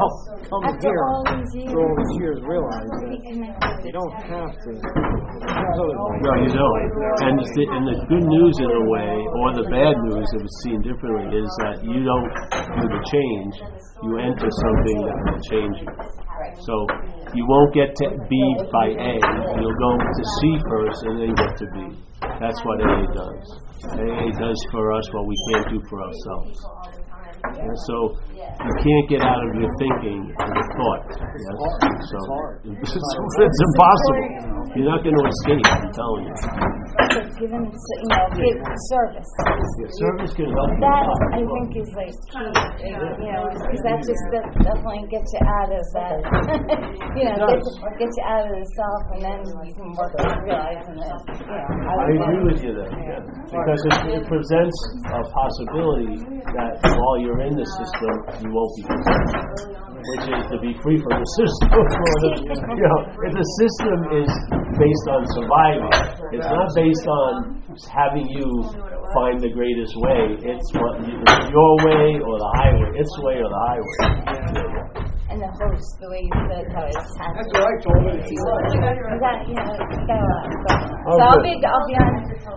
[0.51, 4.70] After here, all these years, all these years, realize that they don't have to.
[4.70, 4.82] There's.
[6.20, 6.80] No, you don't.
[7.20, 10.59] And the, and the good news in a way, or the bad news, if it's
[10.66, 12.31] seen differently, is that you don't
[12.82, 13.55] do the change.
[14.03, 15.91] You enter something that will change you.
[16.66, 16.74] So
[17.39, 18.35] you won't get to B
[18.74, 19.15] by A.
[19.62, 21.78] You'll go to C first and then get to B.
[22.43, 23.47] That's what AA does.
[23.95, 26.59] AA does for us what we can't do for ourselves.
[27.45, 27.97] And so
[28.45, 31.03] you can't get out of your thinking and your thought.
[31.17, 31.57] Yes?
[32.11, 32.19] So
[32.81, 34.61] it's, it's impossible.
[34.77, 35.67] You're not going to escape.
[35.67, 36.37] I'm telling you.
[37.11, 38.59] So given, you know, give
[38.93, 39.31] service.
[39.41, 40.83] Yeah, service can help you.
[40.85, 41.07] That.
[41.33, 42.51] I think is like key,
[42.87, 46.19] you know, because that just de- definitely gets you out of that,
[47.19, 47.69] you know, gets,
[47.99, 51.47] gets you out of the self, and then you can work on realizing that, you
[51.51, 51.99] know.
[51.99, 53.23] I agree with you there, yeah.
[53.49, 54.79] because it, it presents
[55.11, 56.19] a possibility
[56.55, 60.98] that while you're in the system, you won't be consumed, which is to be free
[60.98, 61.70] from the system.
[62.78, 63.01] you know,
[63.31, 64.31] if the system is
[64.74, 65.94] based on surviving,
[66.35, 67.32] it's not based on
[67.94, 68.48] having you
[69.15, 70.35] find the greatest way.
[70.43, 72.90] It's what you, it's your way or the highway.
[72.98, 75.11] Its way or the highway.
[75.31, 77.39] And the host, the way you said how it's happening.
[77.39, 78.19] That's what I told her.
[78.19, 80.47] You got, you know, you got a lot going on.
[81.07, 81.47] Oh, So I'll good.
[81.47, 82.11] be, I'll be on,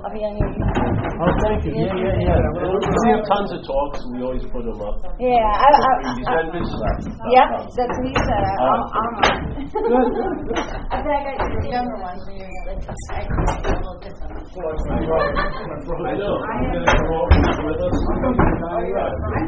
[0.04, 0.68] I'll be on your YouTube.
[1.16, 1.72] Oh, thank you.
[1.80, 2.44] Yeah, yeah, yeah.
[2.44, 4.04] We have tons of talks.
[4.12, 5.00] We always put them up.
[5.16, 7.08] Yeah, I, I, You I, said this stuff.
[7.24, 8.44] Yep, that's what he said.
[8.44, 8.68] I- Oh.
[8.68, 9.64] I'm, I'm ah, on.
[10.92, 12.44] I bet I got your younger one for you.
[12.68, 14.44] Like, I can see a little different.
[14.54, 16.36] I know.
[16.36, 17.96] I'm gonna come with us.
[18.04, 18.36] I'm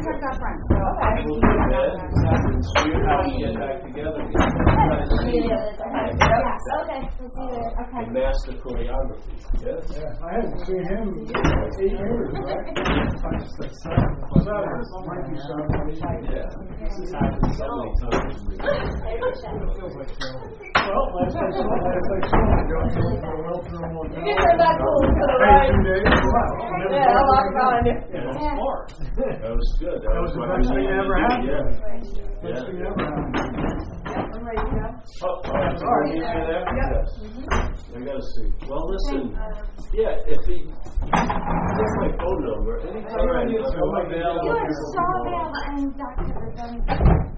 [0.08, 0.80] tucked up front, so.
[2.80, 4.24] See how we get back together.
[5.26, 6.16] Yeah, that's okay.
[6.80, 7.55] Okay, we'll see you there.
[7.86, 8.02] Okay.
[8.02, 9.38] And master choreography.
[9.62, 9.86] Yes.
[9.94, 11.30] I haven't seen him in
[11.80, 12.66] eight years, right?
[13.86, 14.10] Seven,
[15.06, 15.70] might be seven.
[16.26, 16.50] Yeah.
[16.82, 18.34] This has happened so many times.
[20.86, 23.94] Well, last I saw, last I saw, I got to go for a welfare home
[23.96, 24.22] hotel.
[24.26, 25.70] You heard that cool to the Hey, right.
[25.70, 26.04] two days.
[26.90, 27.98] Yeah, I'll walk around it.
[28.12, 29.98] That was good.
[30.02, 31.26] That That was the what best we thing needed ever to do.
[31.26, 31.46] happened.
[31.46, 32.50] Yeah.
[32.50, 34.05] Best thing ever happened.
[34.46, 36.62] Oh, all right, so we'll meet you there?
[36.70, 37.06] Yes.
[37.90, 38.46] I gotta see.
[38.68, 39.34] Well, listen,
[39.92, 44.54] yeah, if he, here's my phone number, anytime I'm available.
[44.54, 47.35] Good, so available and Dr.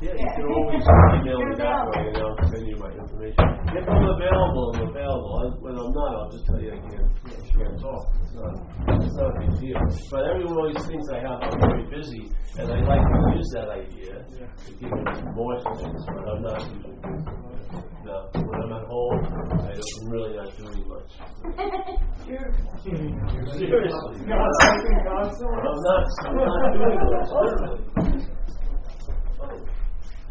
[0.00, 3.44] Yeah, you can always email me that way and I'll send you my information.
[3.76, 5.32] If I'm available, I'm available.
[5.44, 8.08] I- When I'm not, I'll just tell you I can't, I can't talk.
[8.24, 8.56] It's not,
[8.96, 9.76] it's not a big deal.
[10.08, 13.68] But everyone always thinks I have, I'm very busy, and I like to use that
[13.68, 15.04] idea to give them
[15.36, 17.28] more things, but I'm not usually busy.
[18.00, 21.12] No, when I'm at home, I'm really not doing much.
[23.52, 24.16] Seriously.
[24.24, 24.40] I'm
[25.84, 27.84] not, I'm not doing much, literally.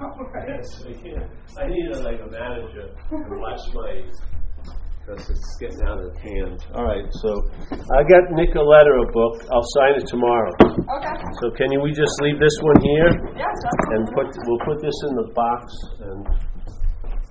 [0.00, 1.30] Yes, I can't.
[1.60, 4.72] I need a, like a manager to watch my, uh,
[5.06, 6.64] because it's getting out of hand.
[6.74, 7.30] All right, so
[7.70, 9.44] I got Nick a letter, a book.
[9.52, 10.52] I'll sign it tomorrow.
[10.62, 11.14] Okay.
[11.42, 14.80] So can you, we just leave this one here Yes, that's and put, we'll put
[14.80, 16.26] this in the box and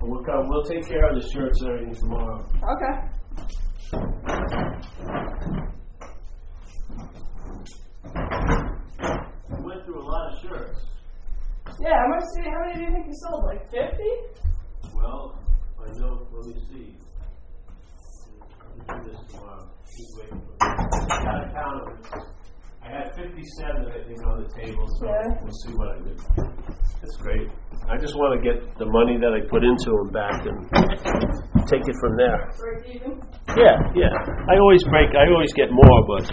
[0.02, 2.46] we'll come, we'll take care of the shirts and everything tomorrow.
[2.70, 4.40] okay.
[9.50, 10.80] We went through a lot of shirts.
[11.80, 13.44] Yeah, how much do you, how many do you think you sold?
[13.46, 14.12] Like fifty?
[14.94, 15.38] Well,
[15.80, 16.86] I know, let me see.
[18.76, 19.64] Me do this tomorrow.
[19.88, 22.22] Keep waiting for I gotta count them.
[22.84, 25.40] I had fifty-seven, I think, on the table, so Yeah.
[25.40, 26.12] we'll see what I do.
[27.00, 27.48] That's great.
[27.88, 30.58] I just wanna get the money that I put into them back and
[31.68, 32.50] take it from there.
[32.60, 33.20] Break even?
[33.56, 34.12] Yeah, yeah.
[34.52, 36.28] I always break, I always get more, but